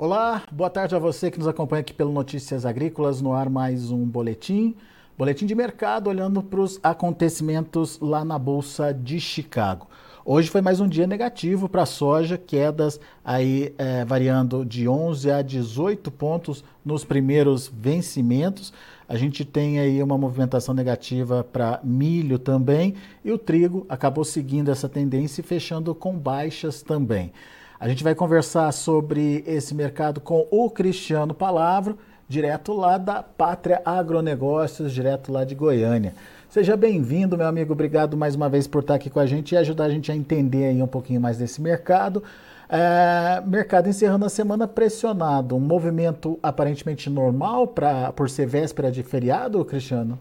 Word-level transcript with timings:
Olá, 0.00 0.44
boa 0.52 0.70
tarde 0.70 0.94
a 0.94 0.98
você 1.00 1.28
que 1.28 1.40
nos 1.40 1.48
acompanha 1.48 1.80
aqui 1.80 1.92
pelo 1.92 2.12
Notícias 2.12 2.64
Agrícolas, 2.64 3.20
no 3.20 3.32
ar 3.32 3.50
mais 3.50 3.90
um 3.90 4.04
boletim. 4.04 4.76
Boletim 5.18 5.44
de 5.44 5.56
mercado 5.56 6.08
olhando 6.08 6.40
para 6.40 6.60
os 6.60 6.78
acontecimentos 6.84 7.98
lá 7.98 8.24
na 8.24 8.38
Bolsa 8.38 8.94
de 8.94 9.18
Chicago. 9.18 9.88
Hoje 10.24 10.50
foi 10.50 10.60
mais 10.60 10.78
um 10.78 10.86
dia 10.86 11.04
negativo 11.04 11.68
para 11.68 11.82
a 11.82 11.86
soja, 11.86 12.38
quedas 12.38 13.00
aí 13.24 13.74
é, 13.76 14.04
variando 14.04 14.64
de 14.64 14.86
11 14.86 15.32
a 15.32 15.42
18 15.42 16.12
pontos 16.12 16.62
nos 16.84 17.04
primeiros 17.04 17.66
vencimentos. 17.66 18.72
A 19.08 19.16
gente 19.16 19.44
tem 19.44 19.80
aí 19.80 20.00
uma 20.00 20.16
movimentação 20.16 20.76
negativa 20.76 21.42
para 21.42 21.80
milho 21.82 22.38
também 22.38 22.94
e 23.24 23.32
o 23.32 23.38
trigo 23.38 23.84
acabou 23.88 24.24
seguindo 24.24 24.70
essa 24.70 24.88
tendência 24.88 25.40
e 25.40 25.44
fechando 25.44 25.92
com 25.92 26.16
baixas 26.16 26.82
também. 26.82 27.32
A 27.80 27.88
gente 27.88 28.02
vai 28.02 28.12
conversar 28.12 28.72
sobre 28.72 29.44
esse 29.46 29.72
mercado 29.72 30.20
com 30.20 30.48
o 30.50 30.68
Cristiano 30.68 31.32
Palavro, 31.32 31.96
direto 32.28 32.72
lá 32.72 32.98
da 32.98 33.22
Pátria 33.22 33.80
Agronegócios, 33.84 34.92
direto 34.92 35.30
lá 35.30 35.44
de 35.44 35.54
Goiânia. 35.54 36.12
Seja 36.48 36.76
bem-vindo, 36.76 37.38
meu 37.38 37.46
amigo. 37.46 37.72
Obrigado 37.72 38.16
mais 38.16 38.34
uma 38.34 38.48
vez 38.48 38.66
por 38.66 38.80
estar 38.80 38.96
aqui 38.96 39.08
com 39.08 39.20
a 39.20 39.26
gente 39.26 39.52
e 39.52 39.56
ajudar 39.56 39.84
a 39.84 39.90
gente 39.90 40.10
a 40.10 40.16
entender 40.16 40.64
aí 40.64 40.82
um 40.82 40.88
pouquinho 40.88 41.20
mais 41.20 41.38
desse 41.38 41.62
mercado. 41.62 42.20
É, 42.68 43.40
mercado 43.46 43.88
encerrando 43.88 44.26
a 44.26 44.28
semana 44.28 44.66
pressionado, 44.66 45.54
um 45.54 45.60
movimento 45.60 46.36
aparentemente 46.42 47.08
normal 47.08 47.68
pra, 47.68 48.12
por 48.12 48.28
ser 48.28 48.46
véspera 48.46 48.90
de 48.90 49.04
feriado, 49.04 49.64
Cristiano? 49.64 50.18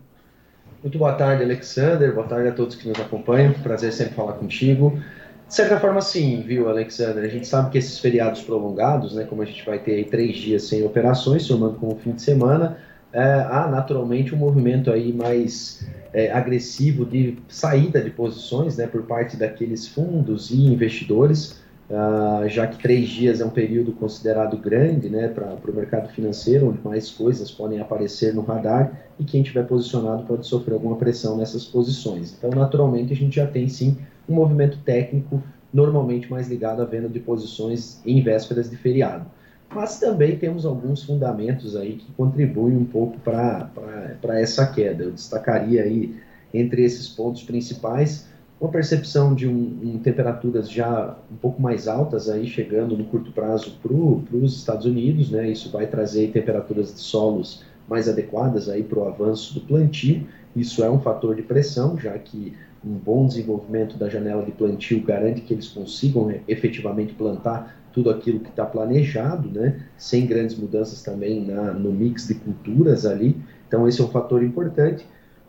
Muito 0.83 0.99
boa 0.99 1.13
tarde, 1.13 1.41
Alexander. 1.41 2.13
Boa 2.13 2.27
tarde 2.27 2.49
a 2.49 2.51
todos 2.51 2.75
que 2.75 2.87
nos 2.87 2.99
acompanham. 2.99 3.51
Prazer 3.53 3.91
sempre 3.91 4.13
falar 4.13 4.33
contigo. 4.33 5.01
De 5.47 5.53
certa 5.53 5.79
forma, 5.79 6.01
sim, 6.01 6.41
viu, 6.41 6.67
Alexandre? 6.67 7.25
A 7.25 7.29
gente 7.29 7.47
sabe 7.47 7.71
que 7.71 7.77
esses 7.77 7.97
feriados 7.99 8.41
prolongados, 8.41 9.15
né, 9.15 9.23
como 9.23 9.41
a 9.41 9.45
gente 9.45 9.65
vai 9.65 9.79
ter 9.79 9.93
aí 9.93 10.03
três 10.03 10.35
dias 10.35 10.63
sem 10.63 10.83
operações, 10.83 11.43
somando 11.43 11.75
com 11.75 11.87
o 11.87 11.95
fim 11.95 12.11
de 12.11 12.21
semana, 12.21 12.77
é, 13.13 13.23
há 13.23 13.67
naturalmente 13.71 14.35
um 14.35 14.37
movimento 14.37 14.91
aí 14.91 15.13
mais 15.13 15.87
é, 16.13 16.29
agressivo 16.31 17.05
de 17.05 17.37
saída 17.47 18.01
de 18.01 18.09
posições 18.09 18.75
né, 18.75 18.87
por 18.87 19.03
parte 19.03 19.37
daqueles 19.37 19.87
fundos 19.87 20.51
e 20.51 20.65
investidores, 20.65 21.61
uh, 21.89 22.47
já 22.49 22.67
que 22.67 22.77
três 22.77 23.07
dias 23.07 23.39
é 23.39 23.45
um 23.45 23.49
período 23.49 23.93
considerado 23.93 24.57
grande 24.57 25.09
né, 25.09 25.29
para 25.29 25.55
o 25.71 25.73
mercado 25.73 26.09
financeiro, 26.09 26.67
onde 26.67 26.79
mais 26.83 27.09
coisas 27.09 27.49
podem 27.49 27.79
aparecer 27.79 28.33
no 28.33 28.41
radar 28.41 28.91
e 29.17 29.23
quem 29.23 29.41
estiver 29.41 29.65
posicionado 29.65 30.23
pode 30.23 30.45
sofrer 30.45 30.73
alguma 30.73 30.97
pressão 30.97 31.37
nessas 31.37 31.63
posições. 31.63 32.35
Então, 32.37 32.49
naturalmente, 32.49 33.13
a 33.13 33.15
gente 33.15 33.37
já 33.37 33.47
tem 33.47 33.69
sim 33.69 33.97
um 34.27 34.33
movimento 34.33 34.77
técnico 34.79 35.41
normalmente 35.73 36.29
mais 36.29 36.47
ligado 36.47 36.81
à 36.81 36.85
venda 36.85 37.09
de 37.09 37.19
posições 37.19 38.01
em 38.05 38.21
vésperas 38.21 38.69
de 38.69 38.77
feriado. 38.77 39.25
Mas 39.73 39.99
também 39.99 40.37
temos 40.37 40.65
alguns 40.65 41.03
fundamentos 41.03 41.75
aí 41.75 41.97
que 41.97 42.11
contribuem 42.13 42.77
um 42.77 42.85
pouco 42.85 43.19
para 43.19 44.39
essa 44.39 44.65
queda. 44.65 45.03
Eu 45.03 45.11
destacaria 45.11 45.83
aí 45.83 46.15
entre 46.53 46.83
esses 46.83 47.09
pontos 47.09 47.43
principais 47.43 48.27
uma 48.59 48.71
percepção 48.71 49.35
de 49.35 49.47
um, 49.47 49.77
um, 49.83 49.99
temperaturas 49.99 50.69
já 50.69 51.15
um 51.31 51.35
pouco 51.35 51.61
mais 51.61 51.87
altas 51.87 52.27
aí 52.27 52.47
chegando 52.47 52.97
no 52.97 53.05
curto 53.05 53.31
prazo 53.31 53.77
para 53.81 53.93
os 53.93 54.55
Estados 54.55 54.85
Unidos, 54.85 55.29
né? 55.29 55.49
Isso 55.49 55.69
vai 55.69 55.85
trazer 55.85 56.31
temperaturas 56.31 56.93
de 56.93 56.99
solos 56.99 57.63
mais 57.87 58.09
adequadas 58.09 58.67
aí 58.67 58.83
para 58.83 58.99
o 58.99 59.07
avanço 59.07 59.53
do 59.53 59.61
plantio. 59.61 60.27
Isso 60.57 60.83
é 60.83 60.89
um 60.89 60.99
fator 60.99 61.35
de 61.35 61.43
pressão, 61.43 61.97
já 61.99 62.17
que 62.17 62.53
um 62.83 62.93
bom 62.93 63.27
desenvolvimento 63.27 63.95
da 63.95 64.09
janela 64.09 64.43
de 64.43 64.51
plantio 64.51 65.01
garante 65.03 65.41
que 65.41 65.53
eles 65.53 65.67
consigam 65.67 66.25
né, 66.25 66.41
efetivamente 66.47 67.13
plantar 67.13 67.77
tudo 67.93 68.09
aquilo 68.09 68.39
que 68.39 68.49
está 68.49 68.65
planejado, 68.65 69.49
né, 69.49 69.79
sem 69.97 70.25
grandes 70.25 70.57
mudanças 70.57 71.03
também 71.03 71.45
na, 71.45 71.73
no 71.73 71.91
mix 71.91 72.27
de 72.27 72.35
culturas 72.35 73.05
ali. 73.05 73.37
Então, 73.67 73.87
esse 73.87 74.01
é 74.01 74.03
um 74.03 74.07
fator 74.07 74.43
importante. 74.43 75.05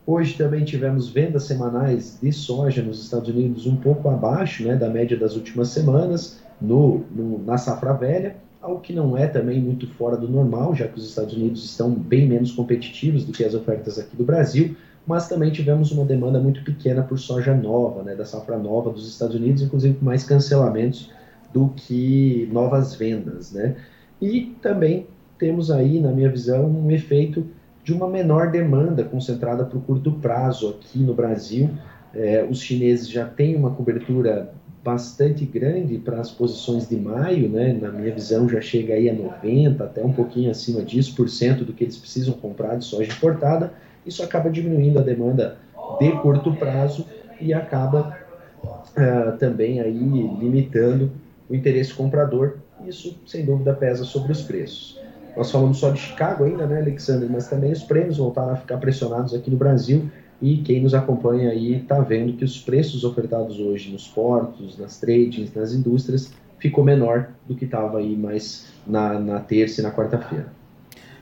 Hoje 0.06 0.36
também 0.36 0.64
tivemos 0.64 1.08
vendas 1.08 1.44
semanais 1.44 2.18
de 2.20 2.30
soja 2.30 2.82
nos 2.82 3.02
Estados 3.02 3.28
Unidos 3.28 3.66
um 3.66 3.76
pouco 3.76 4.08
abaixo 4.10 4.64
né, 4.64 4.76
da 4.76 4.90
média 4.90 5.16
das 5.16 5.36
últimas 5.36 5.68
semanas, 5.68 6.38
no, 6.60 7.04
no, 7.14 7.42
na 7.44 7.56
safra 7.56 7.92
velha, 7.92 8.36
algo 8.60 8.80
que 8.80 8.92
não 8.92 9.16
é 9.16 9.26
também 9.26 9.60
muito 9.60 9.86
fora 9.86 10.16
do 10.16 10.28
normal, 10.28 10.74
já 10.74 10.86
que 10.86 10.98
os 10.98 11.08
Estados 11.08 11.34
Unidos 11.34 11.64
estão 11.64 11.90
bem 11.92 12.26
menos 12.26 12.52
competitivos 12.52 13.24
do 13.24 13.32
que 13.32 13.44
as 13.44 13.54
ofertas 13.54 13.98
aqui 13.98 14.16
do 14.16 14.24
Brasil 14.24 14.74
mas 15.08 15.26
também 15.26 15.50
tivemos 15.50 15.90
uma 15.90 16.04
demanda 16.04 16.38
muito 16.38 16.62
pequena 16.62 17.02
por 17.02 17.18
soja 17.18 17.54
nova, 17.54 18.02
né, 18.02 18.14
da 18.14 18.26
safra 18.26 18.58
nova 18.58 18.90
dos 18.90 19.08
Estados 19.08 19.34
Unidos, 19.34 19.62
inclusive 19.62 19.94
com 19.94 20.04
mais 20.04 20.22
cancelamentos 20.22 21.10
do 21.50 21.70
que 21.70 22.46
novas 22.52 22.94
vendas. 22.94 23.50
Né? 23.50 23.74
E 24.20 24.54
também 24.60 25.06
temos 25.38 25.70
aí, 25.70 25.98
na 25.98 26.12
minha 26.12 26.30
visão, 26.30 26.66
um 26.66 26.90
efeito 26.90 27.46
de 27.82 27.94
uma 27.94 28.06
menor 28.06 28.50
demanda 28.50 29.02
concentrada 29.02 29.64
para 29.64 29.78
o 29.78 29.80
curto 29.80 30.12
prazo 30.12 30.68
aqui 30.68 30.98
no 30.98 31.14
Brasil. 31.14 31.70
É, 32.14 32.46
os 32.48 32.60
chineses 32.60 33.08
já 33.08 33.24
têm 33.24 33.56
uma 33.56 33.70
cobertura 33.70 34.52
bastante 34.84 35.46
grande 35.46 35.96
para 35.96 36.20
as 36.20 36.30
posições 36.30 36.86
de 36.86 36.96
maio, 36.96 37.48
né? 37.48 37.72
na 37.72 37.90
minha 37.90 38.12
visão 38.12 38.46
já 38.46 38.60
chega 38.60 38.92
aí 38.92 39.08
a 39.08 39.14
90, 39.14 39.82
até 39.82 40.04
um 40.04 40.12
pouquinho 40.12 40.50
acima 40.50 40.82
disso, 40.82 41.16
por 41.16 41.30
cento 41.30 41.64
do 41.64 41.72
que 41.72 41.84
eles 41.84 41.96
precisam 41.96 42.34
comprar 42.34 42.76
de 42.76 42.84
soja 42.84 43.10
importada, 43.10 43.72
isso 44.08 44.22
acaba 44.22 44.50
diminuindo 44.50 44.98
a 44.98 45.02
demanda 45.02 45.58
de 46.00 46.10
curto 46.20 46.54
prazo 46.54 47.06
e 47.40 47.52
acaba 47.52 48.18
uh, 48.64 49.36
também 49.38 49.80
aí 49.80 49.92
limitando 49.92 51.12
o 51.48 51.54
interesse 51.54 51.94
comprador. 51.94 52.56
Isso, 52.86 53.18
sem 53.26 53.44
dúvida, 53.44 53.74
pesa 53.74 54.04
sobre 54.04 54.32
os 54.32 54.42
preços. 54.42 55.00
Nós 55.36 55.50
falamos 55.50 55.78
só 55.78 55.90
de 55.90 56.00
Chicago 56.00 56.44
ainda, 56.44 56.66
né, 56.66 56.80
Alexandre? 56.80 57.28
Mas 57.30 57.48
também 57.48 57.72
os 57.72 57.82
prêmios 57.82 58.16
voltaram 58.16 58.52
a 58.52 58.56
ficar 58.56 58.78
pressionados 58.78 59.34
aqui 59.34 59.50
no 59.50 59.56
Brasil 59.56 60.10
e 60.40 60.58
quem 60.58 60.82
nos 60.82 60.94
acompanha 60.94 61.50
aí 61.50 61.76
está 61.76 62.00
vendo 62.00 62.32
que 62.36 62.44
os 62.44 62.60
preços 62.60 63.04
ofertados 63.04 63.58
hoje 63.58 63.90
nos 63.90 64.06
portos, 64.06 64.78
nas 64.78 64.98
tradings, 64.98 65.52
nas 65.54 65.72
indústrias, 65.72 66.32
ficou 66.58 66.84
menor 66.84 67.30
do 67.46 67.54
que 67.54 67.64
estava 67.64 67.98
aí 67.98 68.16
mais 68.16 68.66
na, 68.86 69.18
na 69.18 69.40
terça 69.40 69.80
e 69.80 69.84
na 69.84 69.92
quarta-feira. 69.92 70.46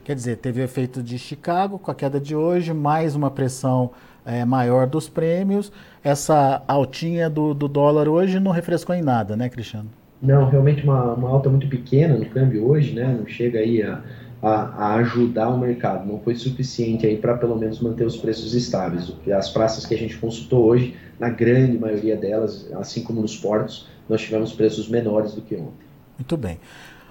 Quer 0.06 0.14
dizer, 0.14 0.36
teve 0.36 0.60
o 0.60 0.62
efeito 0.62 1.02
de 1.02 1.18
Chicago 1.18 1.80
com 1.80 1.90
a 1.90 1.94
queda 1.94 2.20
de 2.20 2.36
hoje, 2.36 2.72
mais 2.72 3.16
uma 3.16 3.28
pressão 3.28 3.90
é, 4.24 4.44
maior 4.44 4.86
dos 4.86 5.08
prêmios. 5.08 5.72
Essa 6.04 6.62
altinha 6.68 7.28
do, 7.28 7.52
do, 7.52 7.66
dólar 7.66 8.08
hoje 8.08 8.38
não 8.38 8.52
refrescou 8.52 8.94
em 8.94 9.02
nada, 9.02 9.34
né, 9.34 9.48
Cristiano? 9.48 9.90
Não, 10.22 10.48
realmente 10.48 10.84
uma, 10.84 11.14
uma 11.14 11.28
alta 11.28 11.50
muito 11.50 11.66
pequena 11.66 12.16
no 12.16 12.24
câmbio 12.26 12.68
hoje, 12.68 12.94
né? 12.94 13.16
Não 13.18 13.26
chega 13.26 13.58
aí 13.58 13.82
a, 13.82 14.00
a, 14.40 14.50
a 14.52 14.94
ajudar 14.98 15.48
o 15.48 15.58
mercado. 15.58 16.06
Não 16.06 16.20
foi 16.20 16.36
suficiente 16.36 17.04
aí 17.04 17.16
para 17.16 17.36
pelo 17.36 17.58
menos 17.58 17.80
manter 17.80 18.06
os 18.06 18.16
preços 18.16 18.54
estáveis. 18.54 19.12
As 19.36 19.50
praças 19.50 19.84
que 19.84 19.94
a 19.96 19.98
gente 19.98 20.16
consultou 20.18 20.66
hoje, 20.66 20.94
na 21.18 21.30
grande 21.30 21.76
maioria 21.76 22.16
delas, 22.16 22.70
assim 22.74 23.02
como 23.02 23.20
nos 23.20 23.36
portos, 23.36 23.88
nós 24.08 24.20
tivemos 24.20 24.52
preços 24.52 24.88
menores 24.88 25.34
do 25.34 25.40
que 25.40 25.56
ontem. 25.56 25.84
Muito 26.16 26.36
bem. 26.36 26.60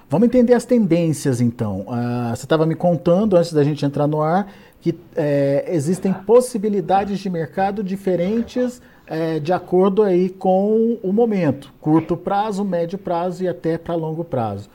Vamos 0.08 0.28
entender 0.28 0.54
as 0.54 0.64
tendências, 0.64 1.40
então. 1.40 1.80
Uh, 1.80 2.30
você 2.34 2.44
estava 2.44 2.64
me 2.64 2.76
contando, 2.76 3.36
antes 3.36 3.52
da 3.52 3.64
gente 3.64 3.84
entrar 3.84 4.06
no 4.06 4.22
ar, 4.22 4.52
que 4.80 4.96
é, 5.16 5.64
existem 5.68 6.12
possibilidades 6.12 7.18
de 7.18 7.28
mercado 7.28 7.82
diferentes 7.82 8.80
é, 9.06 9.40
de 9.40 9.52
acordo 9.52 10.02
aí 10.02 10.28
com 10.28 10.98
o 11.02 11.12
momento, 11.12 11.72
curto 11.80 12.16
prazo, 12.16 12.64
médio 12.64 12.98
prazo 12.98 13.42
e 13.42 13.48
até 13.48 13.78
para 13.78 13.94
longo 13.94 14.22
prazo. 14.22 14.68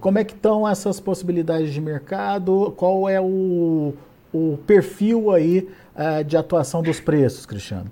Como 0.00 0.18
é 0.18 0.24
que 0.24 0.34
estão 0.34 0.68
essas 0.68 1.00
possibilidades 1.00 1.72
de 1.72 1.80
mercado? 1.80 2.72
Qual 2.76 3.08
é 3.08 3.20
o, 3.20 3.94
o 4.32 4.58
perfil 4.66 5.32
aí 5.32 5.68
uh, 5.96 6.22
de 6.22 6.36
atuação 6.36 6.82
dos 6.82 7.00
preços, 7.00 7.46
Cristiano? 7.46 7.90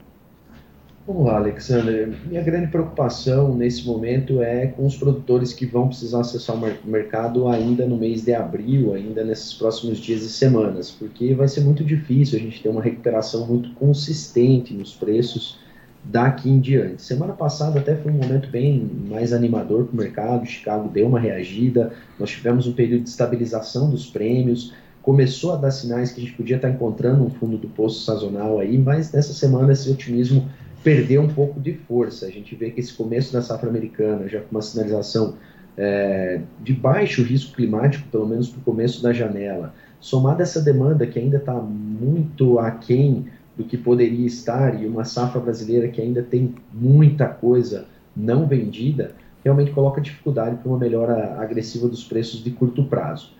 Vamos 1.06 1.26
lá, 1.26 1.36
Alexander. 1.36 2.16
Minha 2.26 2.42
grande 2.42 2.68
preocupação 2.68 3.54
nesse 3.54 3.86
momento 3.86 4.40
é 4.40 4.68
com 4.68 4.86
os 4.86 4.96
produtores 4.96 5.52
que 5.52 5.66
vão 5.66 5.88
precisar 5.88 6.20
acessar 6.20 6.56
o 6.56 6.88
mercado 6.88 7.46
ainda 7.46 7.86
no 7.86 7.98
mês 7.98 8.22
de 8.22 8.32
abril, 8.32 8.94
ainda 8.94 9.22
nesses 9.22 9.52
próximos 9.52 9.98
dias 9.98 10.22
e 10.22 10.30
semanas, 10.30 10.90
porque 10.90 11.34
vai 11.34 11.46
ser 11.46 11.60
muito 11.60 11.84
difícil 11.84 12.38
a 12.38 12.40
gente 12.40 12.62
ter 12.62 12.70
uma 12.70 12.80
recuperação 12.80 13.46
muito 13.46 13.74
consistente 13.74 14.72
nos 14.72 14.94
preços 14.94 15.58
daqui 16.02 16.48
em 16.48 16.58
diante. 16.58 17.02
Semana 17.02 17.34
passada 17.34 17.80
até 17.80 17.94
foi 17.96 18.10
um 18.10 18.16
momento 18.16 18.48
bem 18.48 18.90
mais 19.06 19.34
animador 19.34 19.84
para 19.84 19.92
o 19.92 19.96
mercado, 19.96 20.46
Chicago 20.46 20.88
deu 20.88 21.06
uma 21.06 21.20
reagida, 21.20 21.92
nós 22.18 22.30
tivemos 22.30 22.66
um 22.66 22.72
período 22.72 23.02
de 23.02 23.10
estabilização 23.10 23.90
dos 23.90 24.06
prêmios, 24.06 24.72
começou 25.02 25.52
a 25.52 25.56
dar 25.56 25.70
sinais 25.70 26.12
que 26.12 26.22
a 26.22 26.24
gente 26.24 26.34
podia 26.34 26.56
estar 26.56 26.70
encontrando 26.70 27.22
um 27.22 27.28
fundo 27.28 27.58
do 27.58 27.68
poço 27.68 28.06
sazonal 28.06 28.58
aí, 28.58 28.78
mas 28.78 29.12
nessa 29.12 29.34
semana 29.34 29.70
esse 29.70 29.90
otimismo 29.90 30.48
perdeu 30.84 31.22
um 31.22 31.28
pouco 31.28 31.58
de 31.58 31.72
força. 31.72 32.26
A 32.26 32.30
gente 32.30 32.54
vê 32.54 32.70
que 32.70 32.78
esse 32.78 32.92
começo 32.92 33.32
da 33.32 33.40
safra 33.40 33.70
americana, 33.70 34.28
já 34.28 34.40
com 34.40 34.50
uma 34.50 34.62
sinalização 34.62 35.34
é, 35.76 36.42
de 36.62 36.74
baixo 36.74 37.22
risco 37.22 37.56
climático, 37.56 38.06
pelo 38.08 38.28
menos 38.28 38.50
para 38.50 38.60
o 38.60 38.62
começo 38.62 39.02
da 39.02 39.12
janela, 39.12 39.74
somada 39.98 40.42
essa 40.42 40.60
demanda 40.60 41.06
que 41.06 41.18
ainda 41.18 41.38
está 41.38 41.54
muito 41.54 42.58
aquém 42.58 43.26
do 43.56 43.64
que 43.64 43.78
poderia 43.78 44.26
estar 44.26 44.80
e 44.80 44.86
uma 44.86 45.04
safra 45.04 45.40
brasileira 45.40 45.88
que 45.88 46.00
ainda 46.00 46.22
tem 46.22 46.54
muita 46.72 47.26
coisa 47.28 47.86
não 48.14 48.46
vendida, 48.46 49.12
realmente 49.42 49.70
coloca 49.70 50.00
dificuldade 50.00 50.56
para 50.56 50.68
uma 50.68 50.78
melhora 50.78 51.36
agressiva 51.40 51.88
dos 51.88 52.04
preços 52.04 52.44
de 52.44 52.50
curto 52.50 52.84
prazo. 52.84 53.32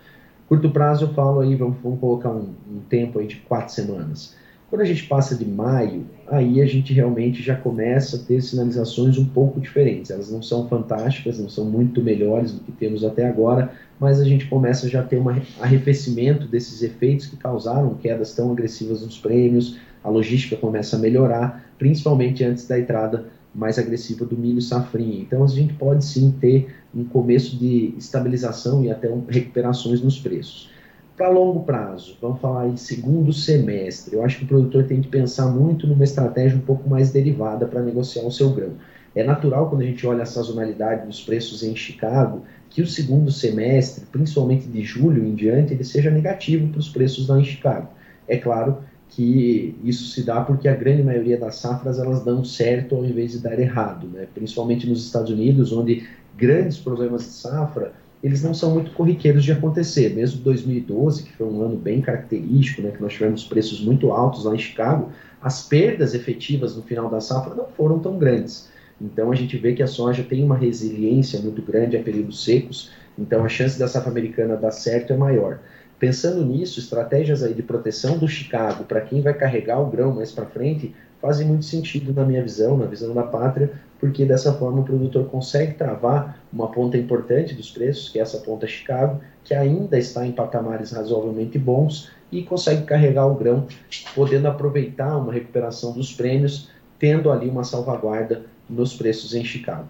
Curto 0.47 0.69
prazo 0.69 1.05
eu 1.05 1.13
falo 1.13 1.41
aí, 1.41 1.55
vamos, 1.55 1.77
vamos 1.81 1.99
colocar 1.99 2.29
um, 2.29 2.53
um 2.69 2.79
tempo 2.89 3.19
aí 3.19 3.27
de 3.27 3.37
quatro 3.37 3.73
semanas. 3.73 4.35
Quando 4.75 4.81
a 4.81 4.93
gente 4.93 5.03
passa 5.03 5.35
de 5.35 5.45
maio, 5.45 6.05
aí 6.27 6.61
a 6.61 6.65
gente 6.65 6.91
realmente 6.91 7.41
já 7.41 7.55
começa 7.55 8.17
a 8.17 8.19
ter 8.19 8.41
sinalizações 8.41 9.17
um 9.17 9.23
pouco 9.23 9.57
diferentes. 9.57 10.11
Elas 10.11 10.29
não 10.29 10.41
são 10.41 10.67
fantásticas, 10.67 11.39
não 11.39 11.47
são 11.47 11.63
muito 11.63 12.03
melhores 12.03 12.51
do 12.51 12.59
que 12.59 12.73
temos 12.73 13.05
até 13.05 13.25
agora, 13.25 13.71
mas 13.97 14.19
a 14.19 14.25
gente 14.25 14.47
começa 14.47 14.89
já 14.89 14.99
a 14.99 15.03
ter 15.03 15.17
um 15.17 15.29
arrefecimento 15.61 16.45
desses 16.45 16.83
efeitos 16.83 17.27
que 17.27 17.37
causaram 17.37 17.95
quedas 17.95 18.35
tão 18.35 18.51
agressivas 18.51 19.01
nos 19.01 19.17
prêmios, 19.17 19.77
a 20.03 20.09
logística 20.09 20.57
começa 20.57 20.97
a 20.97 20.99
melhorar, 20.99 21.65
principalmente 21.79 22.43
antes 22.43 22.67
da 22.67 22.77
entrada 22.77 23.27
mais 23.55 23.79
agressiva 23.79 24.25
do 24.25 24.37
milho 24.37 24.61
safrinha. 24.61 25.21
Então 25.21 25.41
a 25.41 25.47
gente 25.47 25.73
pode 25.75 26.03
sim 26.03 26.35
ter 26.37 26.67
um 26.93 27.05
começo 27.05 27.55
de 27.55 27.93
estabilização 27.97 28.83
e 28.83 28.91
até 28.91 29.09
recuperações 29.29 30.01
nos 30.01 30.19
preços. 30.19 30.74
Para 31.17 31.29
longo 31.29 31.63
prazo, 31.63 32.17
vamos 32.21 32.41
falar 32.41 32.67
em 32.67 32.75
segundo 32.75 33.31
semestre, 33.31 34.15
eu 34.15 34.23
acho 34.25 34.39
que 34.39 34.43
o 34.43 34.47
produtor 34.47 34.83
tem 34.83 34.99
que 34.99 35.07
pensar 35.07 35.45
muito 35.45 35.87
numa 35.87 36.03
estratégia 36.03 36.57
um 36.57 36.61
pouco 36.61 36.89
mais 36.89 37.09
derivada 37.09 37.65
para 37.65 37.81
negociar 37.81 38.23
o 38.23 38.31
seu 38.31 38.49
grão. 38.49 38.73
É 39.15 39.23
natural 39.23 39.69
quando 39.69 39.83
a 39.83 39.85
gente 39.85 40.05
olha 40.05 40.23
a 40.23 40.25
sazonalidade 40.25 41.07
dos 41.07 41.21
preços 41.21 41.63
em 41.63 41.73
Chicago 41.73 42.41
que 42.69 42.81
o 42.81 42.87
segundo 42.87 43.31
semestre, 43.31 44.05
principalmente 44.11 44.67
de 44.67 44.81
julho 44.81 45.25
em 45.25 45.33
diante, 45.33 45.73
ele 45.73 45.85
seja 45.85 46.11
negativo 46.11 46.67
para 46.67 46.79
os 46.79 46.89
preços 46.89 47.29
lá 47.29 47.39
em 47.39 47.45
Chicago. 47.45 47.87
É 48.27 48.35
claro 48.35 48.79
que 49.07 49.73
isso 49.85 50.09
se 50.09 50.21
dá 50.21 50.41
porque 50.41 50.67
a 50.67 50.75
grande 50.75 51.01
maioria 51.01 51.37
das 51.37 51.55
safras 51.55 51.97
elas 51.97 52.25
dão 52.25 52.43
certo 52.43 52.93
ao 52.93 53.05
invés 53.05 53.31
de 53.31 53.39
dar 53.39 53.57
errado, 53.57 54.05
né? 54.07 54.27
principalmente 54.33 54.85
nos 54.85 55.05
Estados 55.05 55.31
Unidos, 55.31 55.71
onde 55.71 56.05
grandes 56.35 56.77
problemas 56.77 57.21
de 57.21 57.29
safra 57.29 57.93
eles 58.25 58.41
não 58.41 58.55
são 58.55 58.71
muito 58.71 58.89
corriqueiros 58.93 59.43
de 59.43 59.51
acontecer. 59.51 60.15
Mesmo 60.15 60.41
2012, 60.41 61.25
que 61.25 61.33
foi 61.33 61.45
um 61.45 61.61
ano 61.61 61.75
bem 61.75 62.01
característico, 62.01 62.81
né, 62.81 62.89
que 62.89 62.99
nós 62.99 63.13
tivemos 63.13 63.43
preços 63.43 63.79
muito 63.79 64.11
altos 64.11 64.45
lá 64.45 64.55
em 64.55 64.57
Chicago, 64.57 65.11
as 65.39 65.67
perdas 65.67 66.15
efetivas 66.15 66.75
no 66.75 66.81
final 66.81 67.07
da 67.07 67.21
safra 67.21 67.53
não 67.53 67.67
foram 67.67 67.99
tão 67.99 68.17
grandes. 68.17 68.67
Então 68.99 69.31
a 69.31 69.35
gente 69.35 69.55
vê 69.57 69.73
que 69.73 69.83
a 69.83 69.87
soja 69.87 70.23
tem 70.23 70.43
uma 70.43 70.57
resiliência 70.57 71.39
muito 71.39 71.61
grande 71.61 71.97
a 71.97 72.01
períodos 72.01 72.43
secos, 72.43 72.89
então 73.15 73.45
a 73.45 73.47
chance 73.47 73.77
da 73.77 73.87
safra 73.87 74.09
americana 74.09 74.57
dar 74.57 74.71
certo 74.71 75.13
é 75.13 75.15
maior. 75.15 75.59
Pensando 75.99 76.43
nisso, 76.43 76.79
estratégias 76.79 77.43
aí 77.43 77.53
de 77.53 77.61
proteção 77.61 78.17
do 78.17 78.27
Chicago 78.27 78.85
para 78.85 79.01
quem 79.01 79.21
vai 79.21 79.35
carregar 79.35 79.79
o 79.79 79.91
grão 79.91 80.15
mais 80.15 80.31
para 80.31 80.47
frente 80.47 80.95
fazem 81.21 81.45
muito 81.45 81.65
sentido 81.65 82.11
na 82.11 82.25
minha 82.25 82.41
visão, 82.41 82.75
na 82.75 82.87
visão 82.87 83.13
da 83.13 83.23
pátria, 83.23 83.71
porque 83.99 84.25
dessa 84.25 84.53
forma 84.53 84.81
o 84.81 84.83
produtor 84.83 85.25
consegue 85.25 85.73
travar 85.73 86.39
uma 86.51 86.67
ponta 86.67 86.97
importante 86.97 87.53
dos 87.53 87.71
preços, 87.71 88.09
que 88.09 88.19
é 88.19 88.21
essa 88.21 88.39
ponta 88.39 88.67
Chicago, 88.67 89.21
que 89.43 89.53
ainda 89.53 89.97
está 89.97 90.25
em 90.25 90.31
patamares 90.31 90.91
razoavelmente 90.91 91.57
bons 91.57 92.09
e 92.31 92.43
consegue 92.43 92.83
carregar 92.83 93.27
o 93.27 93.35
grão, 93.35 93.67
podendo 94.13 94.47
aproveitar 94.47 95.17
uma 95.17 95.31
recuperação 95.31 95.93
dos 95.93 96.11
prêmios, 96.11 96.69
tendo 96.99 97.31
ali 97.31 97.49
uma 97.49 97.63
salvaguarda 97.63 98.43
nos 98.69 98.93
preços 98.95 99.33
em 99.33 99.43
Chicago. 99.43 99.87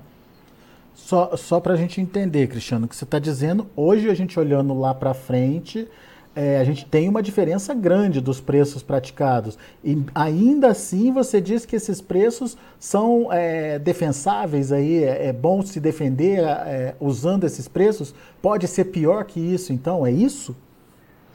Só, 0.93 1.35
só 1.35 1.59
para 1.59 1.73
a 1.73 1.77
gente 1.77 1.99
entender, 1.99 2.47
Cristiano, 2.47 2.85
o 2.85 2.89
que 2.89 2.95
você 2.95 3.03
está 3.03 3.19
dizendo, 3.19 3.67
hoje 3.75 4.09
a 4.09 4.13
gente 4.13 4.39
olhando 4.39 4.73
lá 4.79 4.93
para 4.93 5.13
frente, 5.13 5.87
é, 6.35 6.57
a 6.57 6.63
gente 6.63 6.85
tem 6.85 7.07
uma 7.07 7.23
diferença 7.23 7.73
grande 7.73 8.19
dos 8.19 8.41
preços 8.41 8.83
praticados. 8.83 9.57
E 9.83 9.97
ainda 10.13 10.67
assim 10.67 11.11
você 11.11 11.39
diz 11.39 11.65
que 11.65 11.75
esses 11.75 12.01
preços 12.01 12.57
são 12.77 13.31
é, 13.31 13.79
defensáveis 13.79 14.71
aí, 14.71 15.03
é, 15.03 15.27
é 15.27 15.33
bom 15.33 15.61
se 15.61 15.79
defender 15.79 16.39
é, 16.43 16.95
usando 16.99 17.45
esses 17.45 17.67
preços? 17.67 18.13
Pode 18.41 18.67
ser 18.67 18.85
pior 18.85 19.23
que 19.23 19.39
isso, 19.39 19.71
então, 19.71 20.05
é 20.05 20.11
isso? 20.11 20.55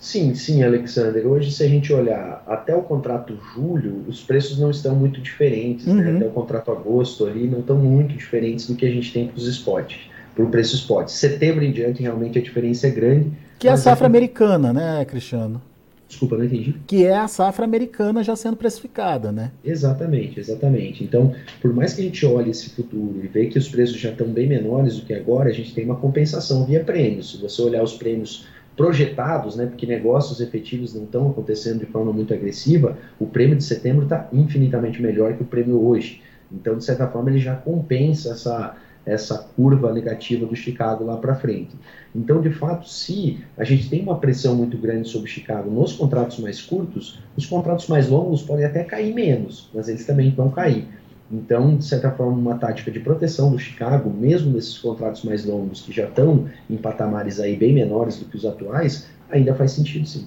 Sim, 0.01 0.35
sim, 0.35 0.63
Alexander. 0.63 1.27
Hoje, 1.27 1.53
se 1.53 1.63
a 1.63 1.69
gente 1.69 1.93
olhar 1.93 2.43
até 2.47 2.75
o 2.75 2.83
contrato 2.83 3.39
julho, 3.55 4.03
os 4.09 4.23
preços 4.23 4.59
não 4.59 4.71
estão 4.71 4.95
muito 4.95 5.21
diferentes. 5.21 5.85
Né? 5.85 5.93
Uhum. 5.93 6.13
Né? 6.13 6.17
Até 6.17 6.27
o 6.27 6.31
contrato 6.31 6.71
agosto 6.73 7.27
ali 7.27 7.47
não 7.47 7.61
estão 7.61 7.77
muito 7.77 8.15
diferentes 8.15 8.67
do 8.67 8.75
que 8.75 8.87
a 8.87 8.91
gente 8.91 9.13
tem 9.13 9.29
para 9.29 9.37
os 9.37 9.47
spots, 9.47 10.10
para 10.41 10.49
o 10.49 10.51
preço 10.51 10.75
spot. 10.77 11.09
Setembro 11.09 11.65
em 11.65 11.73
diante, 11.73 12.03
realmente 12.03 12.39
a 12.39 12.43
diferença 12.43 12.87
é 12.87 12.91
grande. 12.91 13.33
Que 13.59 13.69
é 13.69 13.73
a 13.73 13.77
safra 13.77 14.07
é... 14.07 14.09
americana, 14.09 14.73
né, 14.73 15.05
Cristiano? 15.05 15.61
Desculpa, 16.09 16.37
não 16.37 16.45
entendi. 16.45 16.75
Que 16.89 17.05
é 17.05 17.17
a 17.17 17.29
safra 17.29 17.65
americana 17.65 18.25
já 18.25 18.35
sendo 18.35 18.57
precificada, 18.57 19.31
né? 19.31 19.53
Exatamente, 19.65 20.41
exatamente. 20.41 21.05
Então, 21.05 21.33
por 21.61 21.73
mais 21.73 21.93
que 21.93 22.01
a 22.01 22.05
gente 22.05 22.27
olhe 22.27 22.51
esse 22.51 22.71
futuro 22.71 23.21
e 23.23 23.29
veja 23.29 23.51
que 23.51 23.59
os 23.59 23.69
preços 23.69 23.97
já 23.97 24.11
estão 24.11 24.27
bem 24.27 24.49
menores 24.49 24.97
do 24.97 25.07
que 25.07 25.15
agora, 25.15 25.51
a 25.51 25.53
gente 25.53 25.73
tem 25.73 25.85
uma 25.85 25.97
compensação 25.97 26.65
via 26.65 26.83
prêmios. 26.83 27.33
Se 27.33 27.37
você 27.41 27.63
olhar 27.63 27.83
os 27.83 27.93
prêmios 27.93 28.49
projetados, 28.77 29.57
né, 29.57 29.67
porque 29.67 29.87
negócios 29.87 30.41
efetivos 30.41 30.95
não 30.95 31.05
estão 31.05 31.31
acontecendo 31.31 31.81
de 31.81 31.87
forma 31.87 32.13
muito 32.13 32.33
agressiva, 32.33 32.97
o 33.19 33.27
prêmio 33.27 33.57
de 33.57 33.63
setembro 33.63 34.05
está 34.05 34.29
infinitamente 34.33 35.01
melhor 35.03 35.35
que 35.35 35.43
o 35.43 35.47
prêmio 35.47 35.81
hoje. 35.87 36.23
Então, 36.51 36.77
de 36.77 36.85
certa 36.85 37.07
forma, 37.07 37.31
ele 37.31 37.39
já 37.39 37.55
compensa 37.55 38.33
essa, 38.33 38.75
essa 39.05 39.39
curva 39.57 39.93
negativa 39.93 40.47
do 40.47 40.55
Chicago 40.55 41.05
lá 41.05 41.17
para 41.17 41.35
frente. 41.35 41.75
Então, 42.15 42.41
de 42.41 42.51
fato, 42.51 42.89
se 42.89 43.39
a 43.57 43.65
gente 43.65 43.89
tem 43.89 44.03
uma 44.03 44.19
pressão 44.19 44.55
muito 44.55 44.77
grande 44.77 45.09
sobre 45.09 45.31
Chicago 45.31 45.71
nos 45.71 45.93
contratos 45.93 46.39
mais 46.39 46.61
curtos, 46.61 47.19
os 47.37 47.47
contratos 47.47 47.87
mais 47.89 48.09
longos 48.09 48.43
podem 48.43 48.65
até 48.65 48.85
cair 48.85 49.15
menos, 49.15 49.71
mas 49.75 49.89
eles 49.89 50.05
também 50.05 50.31
vão 50.31 50.51
cair. 50.51 50.87
Então, 51.33 51.77
de 51.77 51.85
certa 51.85 52.11
forma, 52.11 52.37
uma 52.37 52.57
tática 52.57 52.91
de 52.91 52.99
proteção 52.99 53.53
do 53.53 53.59
Chicago, 53.59 54.11
mesmo 54.11 54.53
nesses 54.53 54.77
contratos 54.79 55.23
mais 55.23 55.45
longos, 55.45 55.81
que 55.81 55.93
já 55.93 56.05
estão 56.05 56.49
em 56.69 56.77
patamares 56.77 57.39
aí 57.39 57.57
bem 57.57 57.73
menores 57.73 58.19
do 58.19 58.25
que 58.25 58.37
os 58.37 58.45
atuais, 58.45 59.07
ainda 59.31 59.55
faz 59.55 59.73
sentido 59.73 60.07
sim. 60.07 60.27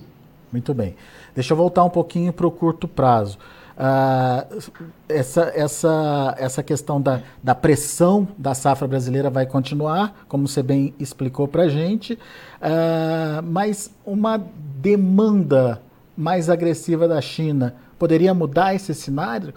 Muito 0.49 0.73
bem. 0.73 0.95
Deixa 1.35 1.53
eu 1.53 1.57
voltar 1.57 1.83
um 1.83 1.89
pouquinho 1.89 2.31
para 2.31 2.47
o 2.47 2.51
curto 2.51 2.87
prazo. 2.87 3.37
Uh, 3.75 4.71
essa, 5.09 5.51
essa, 5.55 6.35
essa 6.37 6.63
questão 6.63 7.01
da, 7.01 7.21
da 7.41 7.55
pressão 7.55 8.27
da 8.37 8.53
safra 8.53 8.87
brasileira 8.87 9.29
vai 9.29 9.45
continuar, 9.45 10.25
como 10.27 10.47
você 10.47 10.61
bem 10.61 10.93
explicou 10.99 11.47
para 11.47 11.63
a 11.63 11.69
gente, 11.69 12.13
uh, 12.13 13.41
mas 13.43 13.91
uma 14.05 14.37
demanda 14.79 15.81
mais 16.15 16.49
agressiva 16.49 17.07
da 17.07 17.19
China 17.19 17.75
poderia 17.97 18.33
mudar 18.33 18.75
esse 18.75 18.93
cenário, 18.93 19.53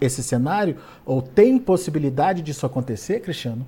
esse 0.00 0.22
cenário, 0.22 0.76
ou 1.04 1.20
tem 1.20 1.58
possibilidade 1.58 2.42
disso 2.42 2.64
acontecer, 2.64 3.20
Cristiano? 3.20 3.66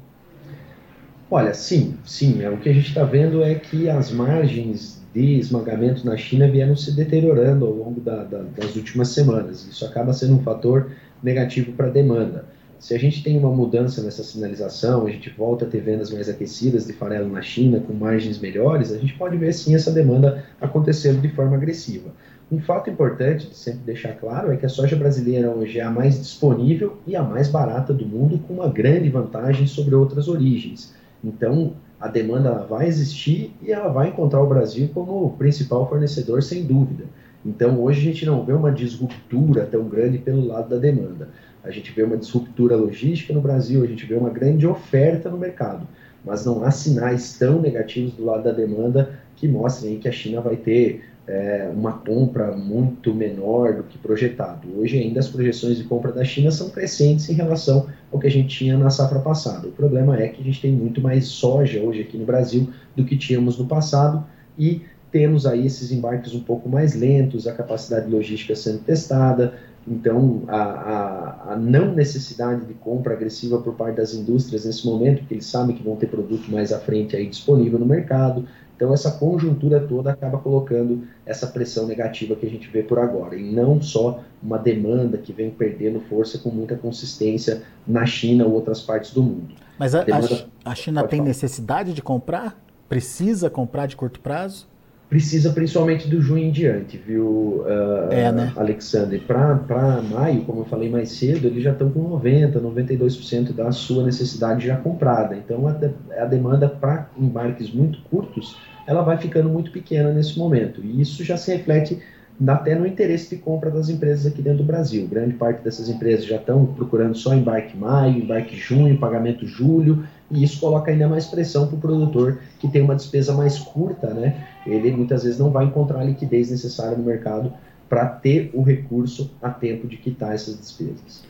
Olha, 1.30 1.52
sim, 1.52 1.96
sim. 2.04 2.42
É, 2.42 2.48
o 2.48 2.56
que 2.56 2.68
a 2.68 2.72
gente 2.72 2.88
está 2.88 3.04
vendo 3.04 3.42
é 3.42 3.54
que 3.54 3.88
as 3.88 4.10
margens 4.10 4.99
de 5.14 5.38
esmagamento 5.38 6.06
na 6.06 6.16
China 6.16 6.48
vieram 6.48 6.76
se 6.76 6.92
deteriorando 6.92 7.66
ao 7.66 7.72
longo 7.72 8.00
da, 8.00 8.24
da, 8.24 8.42
das 8.42 8.76
últimas 8.76 9.08
semanas. 9.08 9.66
Isso 9.66 9.84
acaba 9.84 10.12
sendo 10.12 10.34
um 10.34 10.42
fator 10.42 10.90
negativo 11.22 11.72
para 11.72 11.86
a 11.86 11.90
demanda. 11.90 12.44
Se 12.78 12.94
a 12.94 12.98
gente 12.98 13.22
tem 13.22 13.36
uma 13.36 13.50
mudança 13.50 14.02
nessa 14.02 14.24
sinalização, 14.24 15.06
a 15.06 15.10
gente 15.10 15.28
volta 15.28 15.66
a 15.66 15.68
ter 15.68 15.82
vendas 15.82 16.10
mais 16.10 16.30
aquecidas 16.30 16.86
de 16.86 16.94
farelo 16.94 17.28
na 17.28 17.42
China, 17.42 17.78
com 17.78 17.92
margens 17.92 18.38
melhores, 18.38 18.90
a 18.90 18.96
gente 18.96 19.12
pode 19.14 19.36
ver 19.36 19.52
sim 19.52 19.74
essa 19.74 19.90
demanda 19.90 20.44
acontecendo 20.58 21.20
de 21.20 21.28
forma 21.28 21.56
agressiva. 21.56 22.10
Um 22.50 22.58
fato 22.58 22.88
importante 22.88 23.48
de 23.48 23.56
sempre 23.56 23.80
deixar 23.84 24.14
claro 24.14 24.50
é 24.50 24.56
que 24.56 24.64
a 24.64 24.68
soja 24.68 24.96
brasileira 24.96 25.50
hoje 25.50 25.78
é 25.78 25.82
a 25.82 25.90
mais 25.90 26.18
disponível 26.18 26.96
e 27.06 27.14
a 27.14 27.22
mais 27.22 27.48
barata 27.48 27.92
do 27.92 28.06
mundo, 28.06 28.38
com 28.38 28.54
uma 28.54 28.68
grande 28.68 29.10
vantagem 29.10 29.66
sobre 29.66 29.94
outras 29.94 30.26
origens. 30.26 30.94
Então, 31.22 31.74
a 32.00 32.08
demanda 32.08 32.64
vai 32.68 32.86
existir 32.86 33.54
e 33.60 33.70
ela 33.70 33.88
vai 33.88 34.08
encontrar 34.08 34.40
o 34.40 34.48
Brasil 34.48 34.88
como 34.94 35.26
o 35.26 35.30
principal 35.32 35.86
fornecedor, 35.88 36.42
sem 36.42 36.64
dúvida. 36.64 37.04
Então, 37.44 37.80
hoje 37.80 38.00
a 38.00 38.12
gente 38.12 38.24
não 38.26 38.44
vê 38.44 38.52
uma 38.52 38.72
disruptura 38.72 39.66
tão 39.66 39.84
grande 39.84 40.18
pelo 40.18 40.46
lado 40.46 40.70
da 40.70 40.76
demanda. 40.76 41.28
A 41.62 41.70
gente 41.70 41.92
vê 41.92 42.02
uma 42.02 42.16
disruptura 42.16 42.74
logística 42.74 43.34
no 43.34 43.40
Brasil, 43.40 43.82
a 43.82 43.86
gente 43.86 44.06
vê 44.06 44.14
uma 44.14 44.30
grande 44.30 44.66
oferta 44.66 45.28
no 45.28 45.36
mercado, 45.36 45.86
mas 46.24 46.46
não 46.46 46.64
há 46.64 46.70
sinais 46.70 47.38
tão 47.38 47.60
negativos 47.60 48.14
do 48.14 48.24
lado 48.24 48.44
da 48.44 48.52
demanda 48.52 49.18
que 49.36 49.46
mostrem 49.46 49.98
que 49.98 50.08
a 50.08 50.12
China 50.12 50.40
vai 50.40 50.56
ter 50.56 51.04
é, 51.30 51.70
uma 51.72 51.92
compra 51.92 52.50
muito 52.50 53.14
menor 53.14 53.74
do 53.74 53.82
que 53.84 53.96
projetado. 53.96 54.66
Hoje 54.76 54.98
ainda 54.98 55.20
as 55.20 55.28
projeções 55.28 55.78
de 55.78 55.84
compra 55.84 56.10
da 56.10 56.24
China 56.24 56.50
são 56.50 56.70
crescentes 56.70 57.28
em 57.28 57.34
relação 57.34 57.86
ao 58.12 58.18
que 58.18 58.26
a 58.26 58.30
gente 58.30 58.48
tinha 58.48 58.76
na 58.76 58.90
safra 58.90 59.20
passada. 59.20 59.68
O 59.68 59.70
problema 59.70 60.20
é 60.20 60.26
que 60.26 60.40
a 60.40 60.44
gente 60.44 60.60
tem 60.60 60.72
muito 60.72 61.00
mais 61.00 61.28
soja 61.28 61.80
hoje 61.80 62.00
aqui 62.00 62.18
no 62.18 62.24
Brasil 62.24 62.68
do 62.96 63.04
que 63.04 63.16
tínhamos 63.16 63.56
no 63.56 63.66
passado 63.66 64.26
e 64.58 64.82
temos 65.12 65.46
aí 65.46 65.66
esses 65.66 65.92
embarques 65.92 66.34
um 66.34 66.40
pouco 66.40 66.68
mais 66.68 66.94
lentos, 66.94 67.46
a 67.46 67.52
capacidade 67.52 68.10
logística 68.10 68.56
sendo 68.56 68.80
testada, 68.80 69.54
então 69.86 70.42
a, 70.46 70.56
a, 70.56 71.52
a, 71.52 71.56
não 71.56 71.94
necessidade 71.94 72.64
de 72.66 72.74
compra 72.74 73.14
agressiva 73.14 73.58
por 73.58 73.74
parte 73.74 73.96
das 73.96 74.14
indústrias 74.14 74.64
nesse 74.64 74.84
momento, 74.86 75.20
porque 75.20 75.34
eles 75.34 75.46
sabem 75.46 75.74
que 75.74 75.82
vão 75.82 75.96
ter 75.96 76.06
produto 76.06 76.50
mais 76.50 76.72
à 76.72 76.78
frente 76.78 77.16
aí 77.16 77.26
disponível 77.26 77.78
no 77.78 77.86
mercado, 77.86 78.46
Então, 78.80 78.94
essa 78.94 79.10
conjuntura 79.10 79.78
toda 79.78 80.10
acaba 80.10 80.38
colocando 80.38 81.06
essa 81.26 81.46
pressão 81.46 81.86
negativa 81.86 82.34
que 82.34 82.46
a 82.46 82.48
gente 82.48 82.66
vê 82.70 82.82
por 82.82 82.98
agora, 82.98 83.36
e 83.36 83.52
não 83.52 83.78
só 83.78 84.22
uma 84.42 84.56
demanda 84.56 85.18
que 85.18 85.34
vem 85.34 85.50
perdendo 85.50 86.00
força 86.00 86.38
com 86.38 86.48
muita 86.48 86.74
consistência 86.76 87.62
na 87.86 88.06
China 88.06 88.46
ou 88.46 88.52
outras 88.52 88.80
partes 88.80 89.12
do 89.12 89.22
mundo. 89.22 89.54
Mas 89.78 89.94
a, 89.94 90.02
demanda... 90.02 90.46
a 90.64 90.74
China 90.74 91.06
tem 91.06 91.18
falar. 91.18 91.28
necessidade 91.28 91.92
de 91.92 92.00
comprar? 92.00 92.58
Precisa 92.88 93.50
comprar 93.50 93.84
de 93.84 93.96
curto 93.96 94.18
prazo? 94.18 94.66
Precisa 95.10 95.50
principalmente 95.50 96.08
do 96.08 96.22
junho 96.22 96.44
em 96.44 96.52
diante, 96.52 96.96
viu, 96.96 97.64
uh, 97.66 98.12
é, 98.12 98.30
né? 98.30 98.52
Alexander? 98.56 99.20
Para 99.20 100.00
maio, 100.08 100.42
como 100.44 100.60
eu 100.60 100.64
falei 100.64 100.88
mais 100.88 101.10
cedo, 101.10 101.48
eles 101.48 101.64
já 101.64 101.72
estão 101.72 101.90
com 101.90 102.08
90%, 102.16 102.52
92% 102.52 103.52
da 103.52 103.72
sua 103.72 104.04
necessidade 104.04 104.68
já 104.68 104.76
comprada. 104.76 105.36
Então, 105.36 105.66
a, 105.66 105.72
de, 105.72 105.90
a 106.16 106.24
demanda 106.26 106.68
para 106.68 107.10
embarques 107.18 107.72
muito 107.72 108.00
curtos 108.02 108.56
ela 108.86 109.02
vai 109.02 109.16
ficando 109.18 109.48
muito 109.48 109.70
pequena 109.70 110.12
nesse 110.12 110.38
momento. 110.38 110.80
E 110.82 111.00
isso 111.00 111.22
já 111.24 111.36
se 111.36 111.54
reflete 111.54 112.00
até 112.46 112.74
no 112.74 112.86
interesse 112.86 113.34
de 113.34 113.42
compra 113.42 113.70
das 113.70 113.88
empresas 113.88 114.26
aqui 114.26 114.40
dentro 114.40 114.58
do 114.58 114.64
Brasil. 114.64 115.06
Grande 115.06 115.34
parte 115.34 115.62
dessas 115.62 115.88
empresas 115.88 116.24
já 116.24 116.36
estão 116.36 116.66
procurando 116.66 117.14
só 117.14 117.34
embarque 117.34 117.76
maio, 117.76 118.22
embarque 118.22 118.56
junho, 118.56 118.98
pagamento 118.98 119.46
julho, 119.46 120.04
e 120.30 120.44
isso 120.44 120.60
coloca 120.60 120.90
ainda 120.90 121.08
mais 121.08 121.26
pressão 121.26 121.66
para 121.66 121.76
o 121.76 121.80
produtor 121.80 122.40
que 122.58 122.68
tem 122.68 122.82
uma 122.82 122.94
despesa 122.94 123.32
mais 123.32 123.58
curta, 123.58 124.14
né? 124.14 124.46
Ele 124.66 124.92
muitas 124.92 125.24
vezes 125.24 125.38
não 125.38 125.50
vai 125.50 125.64
encontrar 125.64 126.00
a 126.00 126.04
liquidez 126.04 126.50
necessária 126.50 126.96
no 126.96 127.04
mercado 127.04 127.52
para 127.88 128.06
ter 128.06 128.50
o 128.54 128.62
recurso 128.62 129.30
a 129.42 129.50
tempo 129.50 129.88
de 129.88 129.96
quitar 129.96 130.34
essas 130.34 130.58
despesas. 130.58 131.24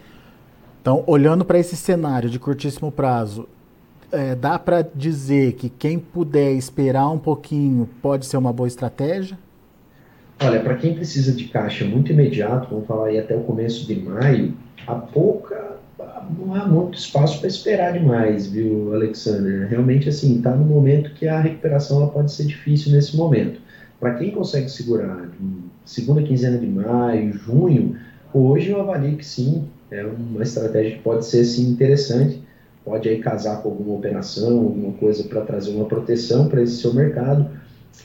Então, 0.81 1.03
olhando 1.07 1.45
para 1.45 1.59
esse 1.59 1.77
cenário 1.77 2.29
de 2.29 2.39
curtíssimo 2.39 2.93
prazo, 2.93 3.49
é, 4.13 4.35
dá 4.35 4.59
para 4.59 4.83
dizer 4.83 5.55
que 5.55 5.69
quem 5.69 5.99
puder 5.99 6.53
esperar 6.53 7.09
um 7.11 7.19
pouquinho 7.19 7.89
pode 8.03 8.27
ser 8.27 8.37
uma 8.37 8.53
boa 8.53 8.67
estratégia? 8.67 9.39
Olha, 10.43 10.61
para 10.61 10.75
quem 10.77 10.95
precisa 10.95 11.33
de 11.33 11.49
caixa 11.49 11.85
muito 11.85 12.13
imediato, 12.13 12.69
vamos 12.71 12.87
falar 12.87 13.09
aí 13.09 13.19
até 13.19 13.37
o 13.37 13.41
começo 13.41 13.87
de 13.87 13.95
maio, 14.01 14.55
há 14.87 14.95
pouca, 14.95 15.70
não 16.39 16.55
há 16.55 16.67
muito 16.67 16.99
espaço 16.99 17.39
para 17.39 17.49
esperar 17.49 17.93
demais, 17.93 18.47
viu, 18.47 18.95
Alexander? 18.95 19.69
Realmente, 19.69 20.09
assim, 20.09 20.37
está 20.39 20.55
no 20.55 20.65
momento 20.65 21.15
que 21.15 21.27
a 21.27 21.41
recuperação 21.41 22.03
ela 22.03 22.11
pode 22.11 22.33
ser 22.33 22.45
difícil 22.45 22.93
nesse 22.93 23.17
momento. 23.17 23.61
Para 23.99 24.15
quem 24.15 24.31
consegue 24.31 24.69
segurar 24.69 25.29
segunda 25.85 26.23
quinzena 26.23 26.59
de 26.59 26.67
maio, 26.67 27.33
junho, 27.33 27.97
hoje 28.33 28.71
eu 28.71 28.81
avalio 28.81 29.17
que 29.17 29.27
sim, 29.27 29.69
é 29.91 30.05
uma 30.05 30.43
estratégia 30.43 30.97
que 30.97 31.03
pode 31.03 31.27
ser 31.27 31.45
sim 31.45 31.71
interessante 31.71 32.41
pode 32.85 33.09
aí 33.09 33.21
casar 33.21 33.63
com 33.63 33.69
alguma 33.69 33.95
operação, 33.95 34.59
alguma 34.59 34.93
coisa 34.95 35.25
para 35.25 35.43
trazer 35.43 35.71
uma 35.71 35.85
proteção 35.85 36.49
para 36.49 36.63
esse 36.63 36.77
seu 36.77 36.95
mercado, 36.95 37.49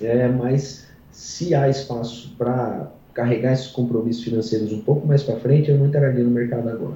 é, 0.02 0.28
mas 0.28 0.86
se 1.12 1.56
há 1.56 1.70
espaço 1.70 2.34
para 2.38 2.92
carregar 3.14 3.54
esses 3.54 3.68
compromissos 3.68 4.24
financeiros 4.24 4.74
um 4.74 4.82
pouco 4.82 5.08
mais 5.08 5.24
para 5.24 5.40
frente, 5.40 5.72
eu 5.72 5.78
não 5.78 5.88
entraria 5.88 6.24
no 6.24 6.30
mercado 6.30 6.70
agora. 6.70 6.96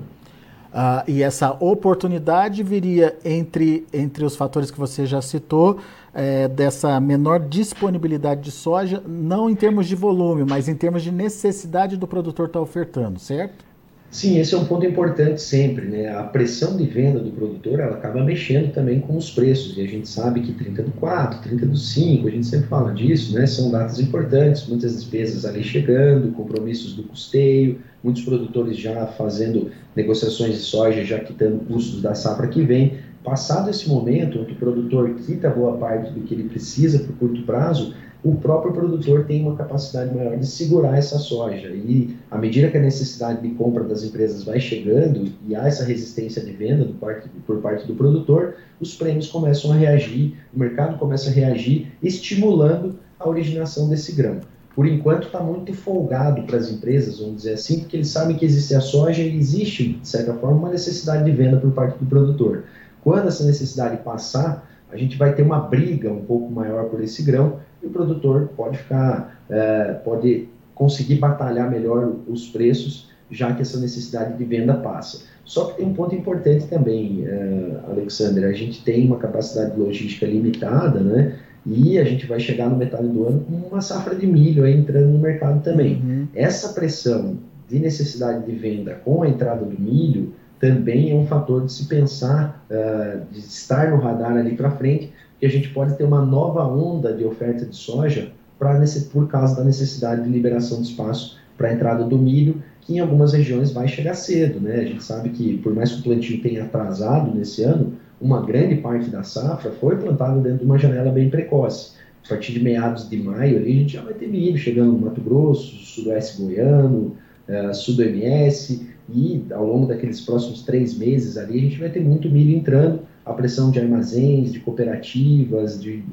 Ah, 0.71 1.03
e 1.07 1.23
essa 1.23 1.55
oportunidade 1.59 2.61
viria 2.61 3.17
entre, 3.25 3.87
entre 3.91 4.23
os 4.23 4.35
fatores 4.35 4.69
que 4.69 4.79
você 4.79 5.05
já 5.05 5.21
citou, 5.21 5.79
é, 6.13 6.47
dessa 6.47 6.99
menor 6.99 7.39
disponibilidade 7.39 8.41
de 8.41 8.51
soja, 8.51 9.01
não 9.07 9.49
em 9.49 9.55
termos 9.55 9.87
de 9.87 9.95
volume, 9.95 10.43
mas 10.47 10.67
em 10.67 10.75
termos 10.75 11.01
de 11.01 11.11
necessidade 11.11 11.97
do 11.97 12.07
produtor 12.07 12.47
estar 12.47 12.59
tá 12.59 12.63
ofertando, 12.63 13.19
certo? 13.19 13.68
Sim, 14.11 14.39
esse 14.39 14.55
é 14.55 14.57
um 14.57 14.65
ponto 14.65 14.83
importante 14.87 15.39
sempre, 15.39 15.85
né? 15.85 16.09
A 16.09 16.23
pressão 16.23 16.75
de 16.75 16.83
venda 16.83 17.19
do 17.19 17.29
produtor, 17.29 17.79
ela 17.79 17.95
acaba 17.95 18.23
mexendo 18.23 18.73
também 18.73 18.99
com 18.99 19.15
os 19.15 19.29
preços, 19.29 19.77
e 19.77 19.81
a 19.81 19.87
gente 19.87 20.09
sabe 20.09 20.41
que 20.41 20.51
30 20.51 20.81
do 20.81 20.91
4, 20.93 21.41
30 21.43 21.67
do 21.67 21.77
5, 21.77 22.27
a 22.27 22.31
gente 22.31 22.47
sempre 22.47 22.67
fala 22.67 22.91
disso, 22.91 23.35
né? 23.35 23.45
São 23.45 23.69
datas 23.69 23.99
importantes, 23.99 24.67
muitas 24.67 24.95
despesas 24.95 25.45
ali 25.45 25.63
chegando, 25.63 26.31
compromissos 26.31 26.95
do 26.95 27.03
custeio, 27.03 27.77
muitos 28.03 28.23
produtores 28.23 28.77
já 28.77 29.05
fazendo 29.05 29.69
negociações 29.95 30.55
de 30.55 30.61
soja, 30.61 31.05
já 31.05 31.19
quitando 31.19 31.63
custos 31.67 32.01
da 32.01 32.15
safra 32.15 32.47
que 32.47 32.63
vem. 32.63 32.97
Passado 33.23 33.69
esse 33.69 33.87
momento, 33.87 34.39
onde 34.39 34.53
o 34.53 34.55
produtor 34.55 35.13
quita 35.23 35.51
boa 35.51 35.77
parte 35.77 36.11
do 36.13 36.21
que 36.21 36.33
ele 36.33 36.49
precisa 36.49 36.97
para 36.97 37.11
o 37.11 37.15
curto 37.15 37.43
prazo, 37.43 37.93
o 38.23 38.35
próprio 38.35 38.73
produtor 38.73 39.25
tem 39.25 39.43
uma 39.43 39.55
capacidade 39.55 40.13
maior 40.13 40.37
de 40.37 40.45
segurar 40.45 40.97
essa 40.97 41.17
soja. 41.17 41.69
E 41.69 42.17
à 42.29 42.37
medida 42.37 42.69
que 42.69 42.77
a 42.77 42.81
necessidade 42.81 43.41
de 43.41 43.53
compra 43.55 43.83
das 43.83 44.03
empresas 44.03 44.43
vai 44.43 44.59
chegando 44.59 45.31
e 45.47 45.55
há 45.55 45.65
essa 45.65 45.85
resistência 45.85 46.43
de 46.43 46.51
venda 46.51 46.89
parte, 46.99 47.29
por 47.47 47.57
parte 47.61 47.87
do 47.87 47.95
produtor, 47.95 48.55
os 48.79 48.93
prêmios 48.93 49.27
começam 49.27 49.71
a 49.71 49.75
reagir, 49.75 50.35
o 50.53 50.59
mercado 50.59 50.97
começa 50.97 51.29
a 51.29 51.33
reagir, 51.33 51.91
estimulando 52.03 52.99
a 53.17 53.27
originação 53.27 53.87
desse 53.87 54.11
grão. 54.11 54.39
Por 54.75 54.85
enquanto 54.85 55.27
está 55.27 55.41
muito 55.41 55.73
folgado 55.73 56.43
para 56.43 56.57
as 56.57 56.69
empresas, 56.69 57.19
vamos 57.19 57.37
dizer 57.37 57.53
assim, 57.53 57.79
porque 57.79 57.97
eles 57.97 58.09
sabem 58.09 58.37
que 58.37 58.45
existe 58.45 58.75
a 58.75 58.81
soja 58.81 59.21
e 59.21 59.37
existe, 59.37 59.93
de 59.93 60.07
certa 60.07 60.33
forma, 60.33 60.57
uma 60.57 60.69
necessidade 60.69 61.23
de 61.23 61.31
venda 61.31 61.57
por 61.57 61.71
parte 61.71 61.97
do 61.97 62.05
produtor. 62.05 62.63
Quando 63.01 63.27
essa 63.27 63.45
necessidade 63.45 63.97
passar, 64.03 64.69
a 64.91 64.97
gente 64.97 65.17
vai 65.17 65.33
ter 65.33 65.41
uma 65.41 65.59
briga 65.59 66.11
um 66.11 66.23
pouco 66.23 66.51
maior 66.51 66.85
por 66.85 67.01
esse 67.01 67.23
grão 67.23 67.59
e 67.81 67.87
o 67.87 67.89
produtor 67.89 68.49
pode 68.55 68.77
ficar, 68.77 69.43
é, 69.49 69.93
pode 70.03 70.47
conseguir 70.75 71.15
batalhar 71.15 71.69
melhor 71.69 72.13
os 72.27 72.47
preços, 72.47 73.09
já 73.29 73.53
que 73.53 73.61
essa 73.61 73.79
necessidade 73.79 74.37
de 74.37 74.43
venda 74.43 74.73
passa. 74.73 75.23
Só 75.43 75.65
que 75.65 75.77
tem 75.77 75.85
um 75.85 75.93
ponto 75.93 76.15
importante 76.15 76.67
também, 76.67 77.25
é, 77.25 77.79
Alexander, 77.87 78.47
a 78.47 78.53
gente 78.53 78.83
tem 78.83 79.05
uma 79.05 79.17
capacidade 79.17 79.79
logística 79.79 80.25
limitada, 80.25 80.99
né? 80.99 81.37
E 81.65 81.99
a 81.99 82.03
gente 82.03 82.25
vai 82.25 82.39
chegar 82.39 82.69
no 82.69 82.77
metade 82.77 83.07
do 83.07 83.27
ano 83.27 83.41
com 83.41 83.55
uma 83.67 83.81
safra 83.81 84.15
de 84.15 84.25
milho 84.25 84.63
aí 84.63 84.75
entrando 84.75 85.07
no 85.07 85.19
mercado 85.19 85.61
também. 85.61 85.95
Uhum. 85.95 86.27
Essa 86.33 86.73
pressão 86.73 87.37
de 87.67 87.79
necessidade 87.79 88.45
de 88.45 88.51
venda 88.53 88.95
com 89.03 89.23
a 89.23 89.27
entrada 89.27 89.65
do 89.65 89.79
milho 89.79 90.33
também 90.59 91.11
é 91.11 91.15
um 91.15 91.25
fator 91.25 91.65
de 91.65 91.71
se 91.71 91.85
pensar, 91.85 92.65
uh, 92.69 93.21
de 93.31 93.39
estar 93.39 93.91
no 93.91 93.97
radar 93.97 94.35
ali 94.35 94.55
para 94.55 94.71
frente, 94.71 95.11
que 95.39 95.45
a 95.45 95.49
gente 95.49 95.69
pode 95.69 95.97
ter 95.97 96.03
uma 96.03 96.25
nova 96.25 96.67
onda 96.67 97.13
de 97.13 97.23
oferta 97.23 97.65
de 97.65 97.75
soja 97.75 98.31
pra, 98.57 98.79
por 99.11 99.27
causa 99.27 99.55
da 99.55 99.63
necessidade 99.63 100.23
de 100.23 100.29
liberação 100.29 100.81
de 100.81 100.89
espaço 100.89 101.37
para 101.57 101.69
a 101.69 101.73
entrada 101.73 102.03
do 102.03 102.17
milho, 102.17 102.61
que 102.81 102.95
em 102.95 102.99
algumas 102.99 103.33
regiões 103.33 103.71
vai 103.71 103.87
chegar 103.87 104.13
cedo. 104.13 104.59
Né? 104.59 104.75
A 104.75 104.85
gente 104.85 105.03
sabe 105.03 105.29
que, 105.29 105.57
por 105.57 105.73
mais 105.73 105.91
que 105.91 105.99
o 105.99 106.03
plantio 106.03 106.41
tenha 106.41 106.63
atrasado 106.63 107.33
nesse 107.33 107.63
ano, 107.63 107.93
uma 108.19 108.45
grande 108.45 108.75
parte 108.75 109.09
da 109.09 109.23
safra 109.23 109.71
foi 109.71 109.95
plantada 109.95 110.39
dentro 110.39 110.59
de 110.59 110.65
uma 110.65 110.77
janela 110.77 111.11
bem 111.11 111.29
precoce. 111.29 111.93
A 112.25 112.29
partir 112.29 112.51
de 112.53 112.59
meados 112.61 113.09
de 113.09 113.17
maio, 113.17 113.57
ali, 113.57 113.71
a 113.71 113.79
gente 113.79 113.93
já 113.93 114.01
vai 114.01 114.13
ter 114.13 114.27
milho 114.27 114.57
chegando 114.57 114.91
no 114.91 114.99
Mato 114.99 115.21
Grosso, 115.21 115.75
sudoeste 115.77 116.41
goiano, 116.41 117.15
uh, 117.47 117.73
sul 117.73 117.95
do 117.95 118.03
MS, 118.03 118.87
e 119.11 119.43
ao 119.51 119.65
longo 119.65 119.87
daqueles 119.87 120.21
próximos 120.21 120.63
três 120.63 120.97
meses 120.97 121.37
ali, 121.37 121.57
a 121.57 121.61
gente 121.61 121.79
vai 121.79 121.89
ter 121.89 122.01
muito 122.01 122.29
milho 122.29 122.55
entrando, 122.55 123.01
a 123.25 123.33
pressão 123.33 123.71
de 123.71 123.79
armazéns, 123.79 124.51
de 124.51 124.59
cooperativas, 124.59 125.81
de, 125.81 126.03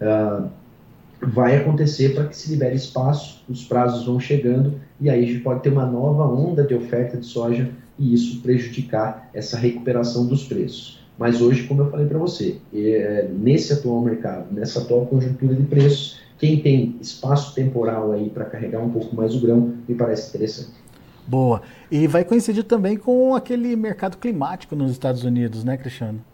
uh, 0.00 0.48
vai 1.22 1.56
acontecer 1.56 2.14
para 2.14 2.24
que 2.24 2.36
se 2.36 2.50
libere 2.50 2.74
espaço, 2.74 3.44
os 3.48 3.64
prazos 3.64 4.06
vão 4.06 4.18
chegando 4.18 4.74
e 5.00 5.10
aí 5.10 5.24
a 5.24 5.26
gente 5.26 5.40
pode 5.40 5.62
ter 5.62 5.70
uma 5.70 5.86
nova 5.86 6.24
onda 6.24 6.64
de 6.64 6.74
oferta 6.74 7.16
de 7.16 7.26
soja 7.26 7.70
e 7.98 8.14
isso 8.14 8.40
prejudicar 8.40 9.28
essa 9.34 9.56
recuperação 9.56 10.26
dos 10.26 10.44
preços. 10.44 10.98
Mas 11.18 11.42
hoje, 11.42 11.64
como 11.64 11.82
eu 11.82 11.90
falei 11.90 12.06
para 12.06 12.18
você, 12.18 12.56
é, 12.74 13.28
nesse 13.30 13.74
atual 13.74 14.00
mercado, 14.00 14.52
nessa 14.52 14.80
atual 14.80 15.04
conjuntura 15.04 15.54
de 15.54 15.64
preços, 15.64 16.18
quem 16.38 16.60
tem 16.60 16.96
espaço 16.98 17.54
temporal 17.54 18.12
aí 18.12 18.30
para 18.30 18.46
carregar 18.46 18.80
um 18.80 18.88
pouco 18.88 19.14
mais 19.14 19.34
o 19.34 19.40
grão, 19.40 19.74
me 19.86 19.94
parece 19.94 20.30
interessante. 20.30 20.70
Boa. 21.26 21.60
E 21.90 22.06
vai 22.06 22.24
coincidir 22.24 22.64
também 22.64 22.96
com 22.96 23.34
aquele 23.34 23.76
mercado 23.76 24.16
climático 24.16 24.74
nos 24.74 24.90
Estados 24.90 25.22
Unidos, 25.22 25.62
né, 25.62 25.76
Cristiano? 25.76 26.24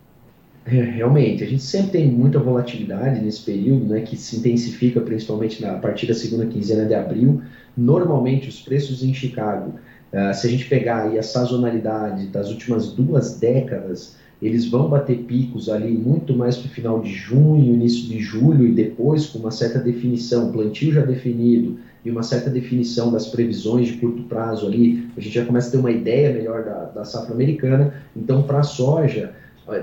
É, 0.67 0.83
realmente, 0.83 1.45
a 1.45 1.47
gente 1.47 1.63
sempre 1.63 1.93
tem 1.93 2.11
muita 2.11 2.41
volatilidade 2.41 3.21
nesse 3.21 3.41
período, 3.43 3.87
né, 3.87 4.01
que 4.01 4.17
se 4.17 4.37
intensifica 4.37 5.01
principalmente 5.01 5.63
na, 5.63 5.75
a 5.75 5.79
partir 5.79 6.07
da 6.07 6.15
segunda 6.15 6.45
quinzena 6.45 6.85
de 6.85 6.95
abril. 6.95 7.41
Normalmente, 7.77 8.49
os 8.49 8.61
preços 8.61 9.05
em 9.05 9.15
Chicago, 9.15 9.75
uh, 10.13 10.35
se 10.35 10.45
a 10.45 10.51
gente 10.51 10.69
pegar 10.69 11.05
aí 11.05 11.19
a 11.21 11.23
sazonalidade 11.23 12.27
das 12.27 12.51
últimas 12.51 12.91
duas 12.91 13.39
décadas, 13.39 14.17
eles 14.43 14.67
vão 14.67 14.89
bater 14.89 15.19
picos 15.19 15.69
ali 15.69 15.93
muito 15.93 16.35
mais 16.35 16.57
para 16.57 16.67
o 16.67 16.71
final 16.71 17.01
de 17.01 17.13
junho, 17.13 17.75
início 17.75 18.09
de 18.09 18.19
julho 18.19 18.67
e 18.67 18.73
depois 18.73 19.27
com 19.27 19.39
uma 19.39 19.53
certa 19.53 19.79
definição, 19.79 20.51
plantio 20.51 20.93
já 20.93 21.03
definido 21.03 21.79
e 22.05 22.11
uma 22.11 22.23
certa 22.23 22.51
definição 22.51 23.11
das 23.13 23.27
previsões 23.29 23.89
de 23.89 23.95
curto 23.95 24.25
prazo 24.25 24.67
ali, 24.67 25.09
a 25.17 25.21
gente 25.21 25.35
já 25.35 25.45
começa 25.45 25.69
a 25.69 25.71
ter 25.73 25.79
uma 25.79 25.91
ideia 25.91 26.33
melhor 26.33 26.65
da, 26.65 26.85
da 26.85 27.05
safra 27.05 27.35
americana. 27.35 27.95
Então, 28.15 28.43
para 28.43 28.61
a 28.61 28.63
soja, 28.63 29.33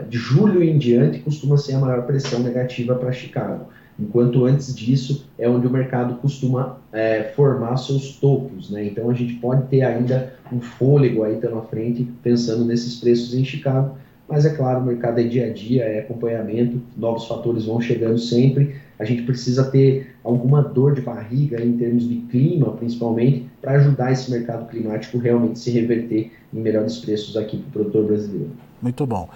de 0.10 0.18
julho 0.18 0.64
em 0.64 0.78
diante 0.78 1.20
costuma 1.20 1.58
ser 1.58 1.74
a 1.74 1.80
maior 1.80 2.04
pressão 2.04 2.40
negativa 2.40 2.96
para 2.96 3.12
Chicago, 3.12 3.68
enquanto 4.00 4.46
antes 4.46 4.74
disso 4.76 5.26
é 5.38 5.48
onde 5.50 5.68
o 5.68 5.70
mercado 5.70 6.16
costuma 6.16 6.78
é, 6.92 7.32
formar 7.36 7.78
seus 7.78 8.18
topos, 8.18 8.70
né? 8.70 8.86
Então 8.86 9.10
a 9.10 9.14
gente 9.14 9.34
pode 9.36 9.68
ter 9.68 9.82
ainda 9.82 10.34
um 10.52 10.62
fôlego 10.62 11.24
aí 11.24 11.38
pela 11.38 11.62
frente 11.64 12.08
pensando 12.22 12.66
nesses 12.66 13.00
preços 13.00 13.34
em 13.34 13.44
Chicago, 13.44 13.98
mas 14.28 14.46
é 14.46 14.56
claro, 14.56 14.80
o 14.80 14.86
mercado 14.86 15.20
é 15.20 15.24
dia 15.24 15.48
a 15.48 15.54
dia, 15.54 15.84
é 15.84 16.00
acompanhamento, 16.00 16.82
novos 16.98 17.28
fatores 17.28 17.66
vão 17.66 17.82
chegando 17.82 18.18
sempre 18.18 18.76
a 19.04 19.06
gente 19.06 19.24
precisa 19.24 19.70
ter 19.70 20.16
alguma 20.24 20.62
dor 20.62 20.96
de 20.96 21.02
barriga 21.02 21.62
em 21.62 21.78
termos 21.78 22.08
de 22.08 22.16
clima, 22.32 22.72
principalmente, 22.72 23.48
para 23.62 23.74
ajudar 23.74 24.12
esse 24.12 24.32
mercado 24.32 24.70
climático 24.70 25.18
realmente 25.18 25.60
se 25.60 25.72
reverter 25.72 26.32
em 26.54 26.60
melhores 26.60 26.98
preços 27.00 27.36
aqui 27.36 27.58
para 27.58 27.68
o 27.68 27.86
produtor 27.86 28.06
brasileiro. 28.06 28.52
Muito 28.82 29.06
bom. 29.06 29.30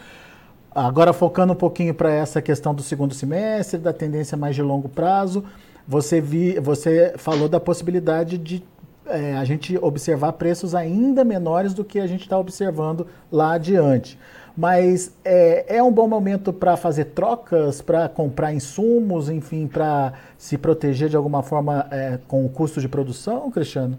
Agora 0.77 1.11
focando 1.11 1.53
um 1.53 1.55
pouquinho 1.55 1.91
para 1.91 2.11
essa 2.11 2.39
questão 2.39 2.71
do 2.71 2.83
segundo 2.83 3.11
semestre, 3.11 3.79
da 3.79 3.91
tendência 3.91 4.37
mais 4.37 4.55
de 4.55 4.61
longo 4.61 4.87
prazo, 4.87 5.43
você, 5.87 6.21
vi, 6.21 6.59
você 6.59 7.15
falou 7.17 7.49
da 7.49 7.59
possibilidade 7.59 8.37
de 8.37 8.63
é, 9.07 9.35
a 9.35 9.43
gente 9.43 9.75
observar 9.81 10.33
preços 10.33 10.75
ainda 10.75 11.23
menores 11.23 11.73
do 11.73 11.83
que 11.83 11.99
a 11.99 12.05
gente 12.05 12.21
está 12.21 12.37
observando 12.37 13.07
lá 13.31 13.53
adiante. 13.53 14.19
Mas 14.55 15.11
é, 15.25 15.77
é 15.77 15.81
um 15.81 15.91
bom 15.91 16.07
momento 16.07 16.53
para 16.53 16.77
fazer 16.77 17.05
trocas, 17.05 17.81
para 17.81 18.07
comprar 18.07 18.53
insumos, 18.53 19.29
enfim, 19.29 19.65
para 19.65 20.13
se 20.37 20.59
proteger 20.59 21.09
de 21.09 21.15
alguma 21.15 21.41
forma 21.41 21.87
é, 21.89 22.19
com 22.27 22.45
o 22.45 22.49
custo 22.49 22.79
de 22.79 22.87
produção, 22.87 23.49
Cristiano? 23.49 23.97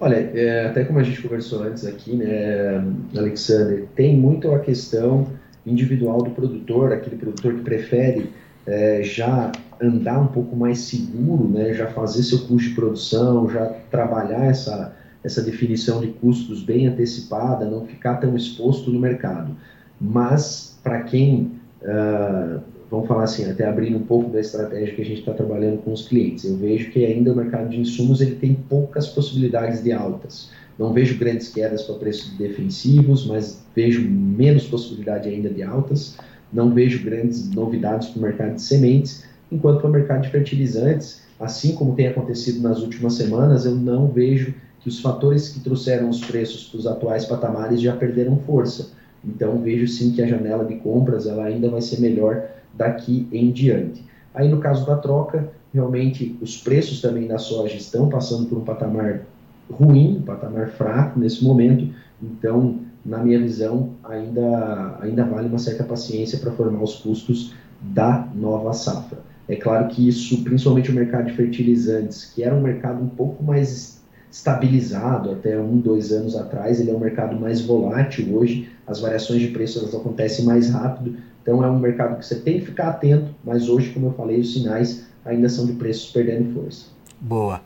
Olha, 0.00 0.16
é, 0.16 0.68
até 0.68 0.84
como 0.84 0.98
a 0.98 1.02
gente 1.02 1.20
conversou 1.20 1.62
antes 1.62 1.84
aqui, 1.84 2.16
né, 2.16 2.82
Alexander, 3.14 3.86
tem 3.94 4.16
muito 4.16 4.50
a 4.52 4.58
questão 4.58 5.26
individual 5.66 6.22
do 6.22 6.30
produtor, 6.30 6.92
aquele 6.92 7.16
produtor 7.16 7.54
que 7.54 7.62
prefere 7.62 8.30
é, 8.66 9.02
já 9.02 9.52
andar 9.80 10.20
um 10.20 10.28
pouco 10.28 10.54
mais 10.54 10.78
seguro, 10.78 11.48
né, 11.48 11.74
já 11.74 11.88
fazer 11.88 12.22
seu 12.22 12.38
custo 12.40 12.68
de 12.68 12.74
produção, 12.74 13.48
já 13.50 13.66
trabalhar 13.90 14.44
essa, 14.46 14.94
essa 15.24 15.42
definição 15.42 16.00
de 16.00 16.08
custos 16.08 16.62
bem 16.62 16.86
antecipada, 16.86 17.64
não 17.64 17.86
ficar 17.86 18.16
tão 18.16 18.36
exposto 18.36 18.90
no 18.90 19.00
mercado. 19.00 19.56
Mas, 20.00 20.78
para 20.82 21.02
quem, 21.02 21.52
uh, 21.82 22.60
vamos 22.90 23.08
falar 23.08 23.24
assim, 23.24 23.50
até 23.50 23.66
abrindo 23.66 23.96
um 23.96 24.02
pouco 24.02 24.30
da 24.30 24.40
estratégia 24.40 24.94
que 24.94 25.02
a 25.02 25.04
gente 25.04 25.20
está 25.20 25.32
trabalhando 25.32 25.78
com 25.82 25.92
os 25.92 26.06
clientes, 26.06 26.44
eu 26.44 26.56
vejo 26.56 26.90
que 26.90 27.04
ainda 27.04 27.32
o 27.32 27.36
mercado 27.36 27.68
de 27.68 27.80
insumos 27.80 28.20
ele 28.20 28.36
tem 28.36 28.54
poucas 28.54 29.08
possibilidades 29.08 29.82
de 29.82 29.92
altas. 29.92 30.50
Não 30.82 30.92
vejo 30.92 31.18
grandes 31.18 31.48
quedas 31.48 31.82
para 31.82 31.94
preços 31.96 32.30
defensivos, 32.36 33.26
mas 33.26 33.62
vejo 33.74 34.02
menos 34.02 34.64
possibilidade 34.64 35.28
ainda 35.28 35.48
de 35.48 35.62
altas 35.62 36.16
não 36.52 36.70
vejo 36.70 37.02
grandes 37.02 37.50
novidades 37.50 38.08
para 38.08 38.18
o 38.18 38.22
mercado 38.22 38.54
de 38.56 38.62
sementes, 38.62 39.24
enquanto 39.50 39.80
para 39.80 39.88
o 39.88 39.92
mercado 39.92 40.22
de 40.22 40.28
fertilizantes, 40.28 41.22
assim 41.40 41.74
como 41.74 41.94
tem 41.94 42.08
acontecido 42.08 42.60
nas 42.60 42.80
últimas 42.80 43.14
semanas, 43.14 43.64
eu 43.64 43.74
não 43.74 44.08
vejo 44.08 44.54
que 44.80 44.88
os 44.88 45.00
fatores 45.00 45.48
que 45.48 45.60
trouxeram 45.60 46.10
os 46.10 46.20
preços 46.20 46.68
para 46.68 46.78
os 46.78 46.86
atuais 46.86 47.24
patamares 47.24 47.80
já 47.80 47.96
perderam 47.96 48.36
força. 48.38 48.90
Então 49.24 49.58
vejo 49.62 49.86
sim 49.86 50.12
que 50.12 50.20
a 50.20 50.26
janela 50.26 50.64
de 50.64 50.76
compras 50.76 51.26
ela 51.26 51.44
ainda 51.44 51.70
vai 51.70 51.80
ser 51.80 52.00
melhor 52.00 52.44
daqui 52.74 53.26
em 53.32 53.50
diante. 53.50 54.04
Aí 54.34 54.48
no 54.48 54.58
caso 54.58 54.84
da 54.84 54.96
troca, 54.96 55.48
realmente 55.72 56.36
os 56.40 56.56
preços 56.56 57.00
também 57.00 57.28
da 57.28 57.38
soja 57.38 57.76
estão 57.76 58.08
passando 58.08 58.46
por 58.46 58.58
um 58.58 58.64
patamar 58.64 59.22
ruim, 59.70 60.18
um 60.18 60.22
patamar 60.22 60.68
fraco 60.68 61.18
nesse 61.18 61.44
momento. 61.44 61.92
Então 62.22 62.80
na 63.04 63.18
minha 63.18 63.40
visão, 63.40 63.90
ainda, 64.04 64.96
ainda 65.00 65.24
vale 65.24 65.48
uma 65.48 65.58
certa 65.58 65.82
paciência 65.82 66.38
para 66.38 66.52
formar 66.52 66.82
os 66.82 66.96
custos 66.96 67.54
da 67.80 68.28
nova 68.34 68.72
safra. 68.72 69.18
É 69.48 69.56
claro 69.56 69.88
que 69.88 70.08
isso, 70.08 70.42
principalmente 70.44 70.90
o 70.90 70.94
mercado 70.94 71.26
de 71.26 71.32
fertilizantes, 71.32 72.32
que 72.32 72.44
era 72.44 72.54
um 72.54 72.60
mercado 72.60 73.02
um 73.02 73.08
pouco 73.08 73.42
mais 73.42 74.00
estabilizado 74.30 75.32
até 75.32 75.58
um, 75.58 75.78
dois 75.78 76.12
anos 76.12 76.36
atrás, 76.36 76.80
ele 76.80 76.90
é 76.90 76.94
um 76.94 77.00
mercado 77.00 77.38
mais 77.38 77.60
volátil 77.60 78.34
hoje, 78.34 78.70
as 78.86 79.00
variações 79.00 79.40
de 79.42 79.48
preço 79.48 79.80
elas 79.80 79.94
acontecem 79.94 80.44
mais 80.44 80.70
rápido, 80.70 81.16
então 81.42 81.62
é 81.62 81.68
um 81.68 81.78
mercado 81.78 82.18
que 82.18 82.24
você 82.24 82.36
tem 82.36 82.60
que 82.60 82.66
ficar 82.66 82.90
atento, 82.90 83.34
mas 83.44 83.68
hoje, 83.68 83.90
como 83.90 84.06
eu 84.06 84.12
falei, 84.12 84.40
os 84.40 84.52
sinais 84.52 85.06
ainda 85.24 85.48
são 85.48 85.66
de 85.66 85.72
preços 85.72 86.10
perdendo 86.12 86.54
força. 86.54 86.86
Boa. 87.20 87.60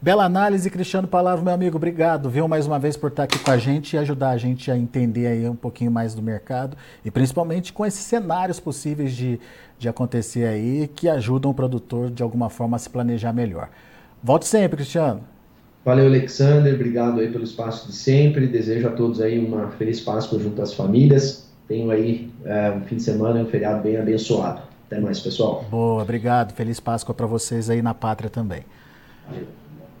Bela 0.00 0.24
análise, 0.24 0.70
Cristiano 0.70 1.08
Palavra, 1.08 1.44
meu 1.44 1.52
amigo, 1.52 1.76
obrigado, 1.76 2.30
viu, 2.30 2.46
mais 2.46 2.68
uma 2.68 2.78
vez 2.78 2.96
por 2.96 3.10
estar 3.10 3.24
aqui 3.24 3.36
com 3.36 3.50
a 3.50 3.58
gente 3.58 3.94
e 3.94 3.98
ajudar 3.98 4.30
a 4.30 4.36
gente 4.36 4.70
a 4.70 4.78
entender 4.78 5.26
aí 5.26 5.48
um 5.48 5.56
pouquinho 5.56 5.90
mais 5.90 6.14
do 6.14 6.22
mercado 6.22 6.76
e 7.04 7.10
principalmente 7.10 7.72
com 7.72 7.84
esses 7.84 8.02
cenários 8.02 8.60
possíveis 8.60 9.12
de, 9.12 9.40
de 9.76 9.88
acontecer 9.88 10.46
aí 10.46 10.88
que 10.94 11.08
ajudam 11.08 11.50
o 11.50 11.54
produtor 11.54 12.10
de 12.10 12.22
alguma 12.22 12.48
forma 12.48 12.76
a 12.76 12.78
se 12.78 12.88
planejar 12.88 13.32
melhor. 13.32 13.70
Volte 14.22 14.46
sempre, 14.46 14.76
Cristiano. 14.76 15.20
Valeu, 15.84 16.06
Alexander, 16.06 16.72
obrigado 16.72 17.18
aí 17.18 17.32
pelo 17.32 17.42
espaço 17.42 17.88
de 17.88 17.92
sempre, 17.92 18.46
desejo 18.46 18.86
a 18.86 18.92
todos 18.92 19.20
aí 19.20 19.44
uma 19.44 19.72
feliz 19.72 20.00
Páscoa 20.00 20.38
junto 20.38 20.62
às 20.62 20.72
famílias, 20.72 21.50
tenho 21.66 21.90
aí 21.90 22.30
é, 22.44 22.70
um 22.70 22.82
fim 22.82 22.96
de 22.96 23.02
semana 23.02 23.40
e 23.40 23.42
um 23.42 23.46
feriado 23.46 23.82
bem 23.82 23.96
abençoado. 23.96 24.62
Até 24.86 25.00
mais, 25.00 25.18
pessoal. 25.18 25.64
Boa, 25.68 26.02
obrigado, 26.04 26.52
feliz 26.52 26.78
Páscoa 26.78 27.12
para 27.12 27.26
vocês 27.26 27.68
aí 27.68 27.82
na 27.82 27.94
pátria 27.94 28.30
também. 28.30 28.62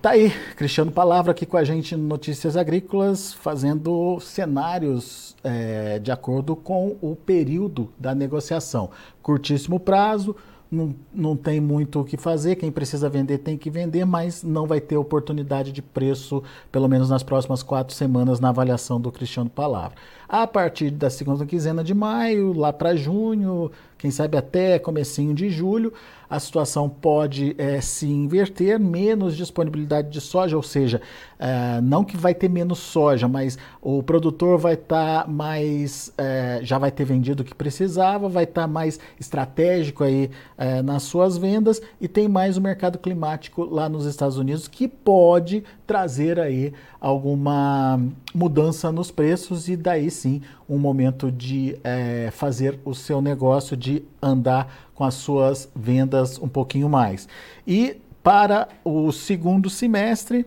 Tá 0.00 0.10
aí, 0.10 0.30
Cristiano 0.54 0.92
Palavra 0.92 1.32
aqui 1.32 1.44
com 1.44 1.56
a 1.56 1.64
gente 1.64 1.96
no 1.96 2.06
Notícias 2.06 2.56
Agrícolas, 2.56 3.32
fazendo 3.32 4.20
cenários 4.20 5.34
é, 5.42 5.98
de 5.98 6.12
acordo 6.12 6.54
com 6.54 6.96
o 7.00 7.16
período 7.16 7.92
da 7.98 8.14
negociação. 8.14 8.90
Curtíssimo 9.20 9.80
prazo, 9.80 10.36
não, 10.70 10.94
não 11.12 11.36
tem 11.36 11.60
muito 11.60 12.00
o 12.00 12.04
que 12.04 12.16
fazer, 12.16 12.54
quem 12.54 12.70
precisa 12.70 13.08
vender 13.08 13.38
tem 13.38 13.58
que 13.58 13.70
vender, 13.70 14.04
mas 14.04 14.44
não 14.44 14.68
vai 14.68 14.80
ter 14.80 14.96
oportunidade 14.96 15.72
de 15.72 15.82
preço, 15.82 16.44
pelo 16.70 16.88
menos 16.88 17.10
nas 17.10 17.24
próximas 17.24 17.64
quatro 17.64 17.92
semanas, 17.92 18.38
na 18.38 18.50
avaliação 18.50 19.00
do 19.00 19.10
Cristiano 19.10 19.50
Palavra. 19.50 19.96
A 20.28 20.46
partir 20.46 20.90
da 20.90 21.10
segunda 21.10 21.44
quinzena 21.44 21.82
de 21.82 21.92
maio, 21.92 22.52
lá 22.52 22.72
para 22.72 22.94
junho, 22.94 23.70
quem 23.98 24.10
sabe 24.10 24.38
até 24.38 24.78
comecinho 24.78 25.34
de 25.34 25.50
julho, 25.50 25.92
a 26.30 26.38
situação 26.38 26.88
pode 26.88 27.54
é, 27.56 27.80
se 27.80 28.06
inverter, 28.06 28.78
menos 28.78 29.36
disponibilidade 29.36 30.10
de 30.10 30.20
soja, 30.20 30.56
ou 30.56 30.62
seja, 30.62 31.00
é, 31.38 31.80
não 31.80 32.04
que 32.04 32.16
vai 32.16 32.34
ter 32.34 32.50
menos 32.50 32.78
soja, 32.78 33.26
mas 33.26 33.58
o 33.80 34.02
produtor 34.02 34.58
vai 34.58 34.74
estar 34.74 35.24
tá 35.24 35.28
mais, 35.28 36.12
é, 36.18 36.60
já 36.62 36.76
vai 36.76 36.90
ter 36.90 37.04
vendido 37.04 37.42
o 37.42 37.46
que 37.46 37.54
precisava, 37.54 38.28
vai 38.28 38.44
estar 38.44 38.62
tá 38.62 38.68
mais 38.68 39.00
estratégico 39.18 40.04
aí 40.04 40.30
nas 40.84 41.04
suas 41.04 41.38
vendas 41.38 41.80
e 42.00 42.08
tem 42.08 42.28
mais 42.28 42.56
o 42.56 42.60
mercado 42.60 42.98
climático 42.98 43.64
lá 43.64 43.88
nos 43.88 44.04
Estados 44.04 44.36
Unidos 44.36 44.68
que 44.68 44.86
pode 44.86 45.64
trazer 45.86 46.38
aí 46.38 46.72
alguma 47.00 48.00
mudança 48.34 48.92
nos 48.92 49.10
preços 49.10 49.68
e 49.68 49.76
daí 49.76 50.10
sim 50.10 50.42
um 50.68 50.78
momento 50.78 51.32
de 51.32 51.76
fazer 52.32 52.78
o 52.84 52.94
seu 52.94 53.20
negócio, 53.22 53.76
de 53.76 54.04
andar 54.20 54.90
com 54.94 55.04
as 55.04 55.14
suas 55.14 55.70
vendas 55.74 56.38
um 56.38 56.48
pouquinho 56.48 56.88
mais. 56.88 57.26
E 57.66 58.00
para 58.22 58.68
o 58.84 59.10
segundo 59.10 59.70
semestre, 59.70 60.44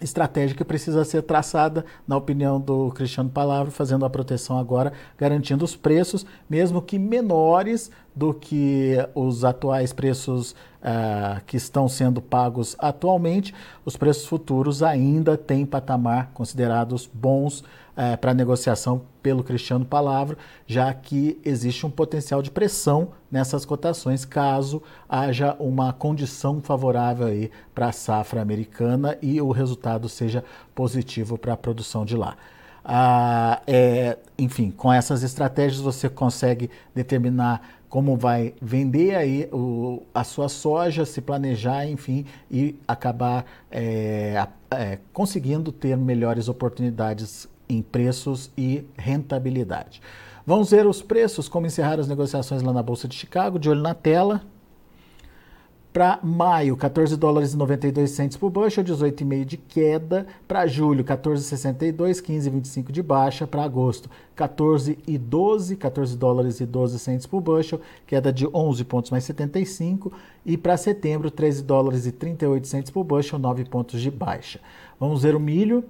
estratégia 0.00 0.56
que 0.56 0.64
precisa 0.64 1.04
ser 1.04 1.22
traçada, 1.22 1.84
na 2.06 2.16
opinião 2.16 2.60
do 2.60 2.90
Cristiano 2.90 3.30
Palavra, 3.30 3.70
fazendo 3.70 4.04
a 4.04 4.10
proteção 4.10 4.58
agora, 4.58 4.92
garantindo 5.16 5.64
os 5.64 5.74
preços, 5.74 6.26
mesmo 6.48 6.82
que 6.82 6.98
menores 6.98 7.90
do 8.14 8.32
que 8.32 8.96
os 9.14 9.44
atuais 9.44 9.92
preços 9.92 10.52
uh, 10.52 11.42
que 11.46 11.56
estão 11.56 11.88
sendo 11.88 12.22
pagos 12.22 12.76
atualmente, 12.78 13.54
os 13.84 13.96
preços 13.96 14.26
futuros 14.26 14.82
ainda 14.82 15.36
têm 15.36 15.66
patamar 15.66 16.30
considerados 16.32 17.10
bons 17.12 17.64
é, 17.96 18.16
para 18.16 18.34
negociação 18.34 19.02
pelo 19.22 19.44
Cristiano 19.44 19.84
Palavra, 19.84 20.36
já 20.66 20.92
que 20.92 21.40
existe 21.44 21.86
um 21.86 21.90
potencial 21.90 22.42
de 22.42 22.50
pressão 22.50 23.08
nessas 23.30 23.64
cotações 23.64 24.24
caso 24.24 24.82
haja 25.08 25.54
uma 25.60 25.92
condição 25.92 26.60
favorável 26.60 27.28
para 27.74 27.88
a 27.88 27.92
safra 27.92 28.42
americana 28.42 29.16
e 29.22 29.40
o 29.40 29.50
resultado 29.50 30.08
seja 30.08 30.44
positivo 30.74 31.38
para 31.38 31.52
a 31.52 31.56
produção 31.56 32.04
de 32.04 32.16
lá. 32.16 32.36
Ah, 32.84 33.62
é, 33.66 34.18
enfim, 34.36 34.70
com 34.70 34.92
essas 34.92 35.22
estratégias 35.22 35.80
você 35.80 36.08
consegue 36.08 36.68
determinar 36.94 37.62
como 37.94 38.16
vai 38.16 38.54
vender 38.60 39.14
aí 39.14 39.48
o, 39.52 40.02
a 40.12 40.24
sua 40.24 40.48
soja, 40.48 41.04
se 41.04 41.20
planejar, 41.20 41.86
enfim, 41.86 42.26
e 42.50 42.74
acabar 42.88 43.46
é, 43.70 44.48
é, 44.68 44.98
conseguindo 45.12 45.70
ter 45.70 45.96
melhores 45.96 46.48
oportunidades 46.48 47.48
em 47.68 47.80
preços 47.82 48.50
e 48.58 48.84
rentabilidade. 48.98 50.02
Vamos 50.44 50.72
ver 50.72 50.88
os 50.88 51.02
preços, 51.02 51.48
como 51.48 51.68
encerrar 51.68 52.00
as 52.00 52.08
negociações 52.08 52.62
lá 52.62 52.72
na 52.72 52.82
Bolsa 52.82 53.06
de 53.06 53.14
Chicago, 53.14 53.60
de 53.60 53.70
olho 53.70 53.80
na 53.80 53.94
tela. 53.94 54.42
Para 55.94 56.18
maio, 56.24 56.76
14 56.76 57.16
dólares 57.16 57.52
e 57.52 57.56
92 57.56 58.10
centos 58.10 58.36
por 58.36 58.50
bushel, 58.50 58.82
18,5 58.82 59.44
de 59.44 59.56
queda. 59.56 60.26
Para 60.48 60.66
julho, 60.66 61.04
14,62, 61.04 62.20
15,25 62.20 62.90
de 62.90 63.00
baixa. 63.00 63.46
Para 63.46 63.62
agosto, 63.62 64.10
14 64.34 64.98
e 65.06 65.16
12, 65.16 65.76
14 65.76 66.16
dólares 66.16 66.58
e 66.58 66.66
12 66.66 66.98
centos 66.98 67.26
por 67.28 67.40
bushel, 67.40 67.80
queda 68.08 68.32
de 68.32 68.44
11 68.52 68.84
pontos 68.86 69.12
mais 69.12 69.22
75. 69.22 70.12
E 70.44 70.56
para 70.56 70.76
setembro, 70.76 71.30
13 71.30 71.62
dólares 71.62 72.06
e 72.06 72.10
38 72.10 72.66
centos 72.66 72.90
por 72.90 73.04
bushel, 73.04 73.38
9 73.38 73.64
pontos 73.66 74.00
de 74.00 74.10
baixa. 74.10 74.58
Vamos 74.98 75.22
ver 75.22 75.36
o 75.36 75.40
milho. 75.40 75.84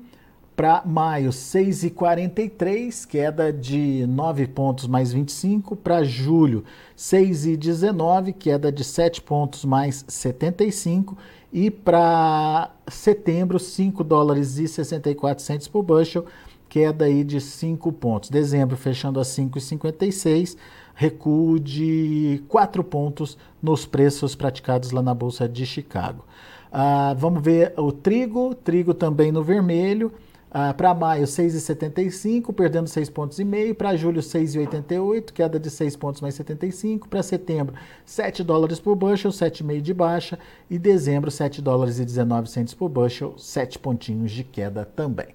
Para 0.57 0.85
maio, 0.87 1.31
6,43, 1.31 3.09
queda 3.09 3.53
de 3.53 4.07
9 4.07 4.47
pontos 4.47 4.87
mais 4.87 5.13
25. 5.13 5.75
Para 5.75 6.05
julho, 6.05 6.63
6,19, 6.97 8.33
queda 8.33 8.71
de 8.71 8.85
7 8.85 9.21
pontos 9.21 9.65
mais 9.65 10.05
75. 10.07 11.19
E 11.53 11.73
para 11.73 12.71
setembro, 12.87 13.59
5 13.59 14.05
dólares 14.05 14.59
e 14.59 14.69
64 14.69 15.43
centos 15.43 15.67
por 15.67 15.83
bushel, 15.83 16.25
queda 16.69 17.07
aí 17.07 17.25
de 17.25 17.41
5 17.41 17.93
pontos. 17.93 18.31
Dezembro 18.31 18.77
fechando 18.77 19.19
a 19.19 19.25
5,56, 19.25 20.57
recuo 20.95 21.59
de 21.59 22.45
4 22.49 22.85
pontos 22.85 23.37
nos 23.61 23.87
preços 23.87 24.37
praticados 24.37 24.93
lá 24.93 25.03
na 25.03 25.15
Bolsa 25.15 25.49
de 25.49 25.67
Chicago. 25.67 26.25
Ah, 26.73 27.13
vamos 27.19 27.43
ver 27.43 27.75
o 27.77 27.91
trigo, 27.91 28.55
trigo 28.55 28.95
também 28.95 29.33
no 29.33 29.43
vermelho. 29.43 30.13
Ah, 30.57 30.73
para 30.73 30.95
maio, 30.95 31.27
6,75, 31.27 32.55
perdendo 32.55 32.87
6 32.87 33.11
pontos 33.11 33.41
e 33.41 33.45
meio. 33.45 33.75
Para 33.75 33.97
julho, 33.97 34.21
6,88, 34.21 35.33
queda 35.33 35.59
de 35.59 35.69
6 35.69 35.97
pontos 35.97 36.21
mais 36.21 36.37
75. 36.37 37.09
Para 37.09 37.25
setembro, 37.25 37.75
7 38.07 38.45
dólares 38.45 38.79
por 38.79 38.95
bushel, 38.95 39.33
7,5 39.33 39.81
de 39.81 39.93
baixa. 39.93 40.39
E 40.71 40.79
dezembro, 40.79 41.29
7 41.29 41.61
dólares 41.61 41.99
e 41.99 42.05
19 42.05 42.49
por 42.79 42.89
bushel, 42.89 43.35
7 43.37 43.81
pontinhos 43.81 44.31
de 44.31 44.45
queda 44.45 44.85
também. 44.85 45.35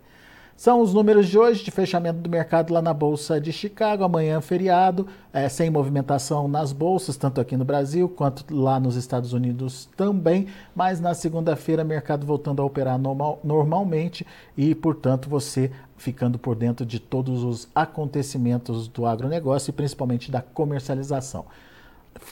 São 0.59 0.81
os 0.81 0.93
números 0.93 1.29
de 1.29 1.39
hoje 1.39 1.63
de 1.63 1.71
fechamento 1.71 2.19
do 2.19 2.29
mercado 2.29 2.73
lá 2.73 2.81
na 2.81 2.93
Bolsa 2.93 3.39
de 3.39 3.49
Chicago. 3.49 4.03
Amanhã, 4.03 4.41
feriado, 4.41 5.07
é, 5.31 5.47
sem 5.47 5.69
movimentação 5.69 6.49
nas 6.49 6.73
bolsas, 6.73 7.15
tanto 7.15 7.39
aqui 7.39 7.55
no 7.55 7.63
Brasil 7.63 8.09
quanto 8.09 8.53
lá 8.53 8.77
nos 8.77 8.97
Estados 8.97 9.31
Unidos 9.31 9.87
também. 9.95 10.47
Mas 10.75 10.99
na 10.99 11.13
segunda-feira, 11.13 11.85
mercado 11.85 12.25
voltando 12.25 12.61
a 12.61 12.65
operar 12.65 12.99
normal, 12.99 13.39
normalmente 13.41 14.27
e, 14.57 14.75
portanto, 14.75 15.29
você 15.29 15.71
ficando 15.95 16.37
por 16.37 16.57
dentro 16.57 16.85
de 16.85 16.99
todos 16.99 17.41
os 17.45 17.69
acontecimentos 17.73 18.89
do 18.89 19.05
agronegócio 19.05 19.69
e 19.69 19.73
principalmente 19.73 20.29
da 20.29 20.41
comercialização. 20.41 21.45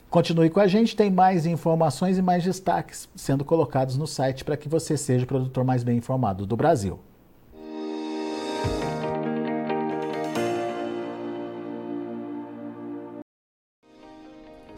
Continue 0.09 0.49
com 0.49 0.59
a 0.59 0.67
gente, 0.67 0.97
tem 0.97 1.09
mais 1.09 1.45
informações 1.45 2.17
e 2.17 2.21
mais 2.21 2.43
destaques 2.43 3.07
sendo 3.15 3.45
colocados 3.45 3.95
no 3.95 4.05
site 4.05 4.43
para 4.43 4.57
que 4.57 4.67
você 4.67 4.97
seja 4.97 5.23
o 5.23 5.27
produtor 5.27 5.63
mais 5.63 5.81
bem 5.81 5.95
informado 5.97 6.45
do 6.45 6.57
Brasil. 6.57 6.99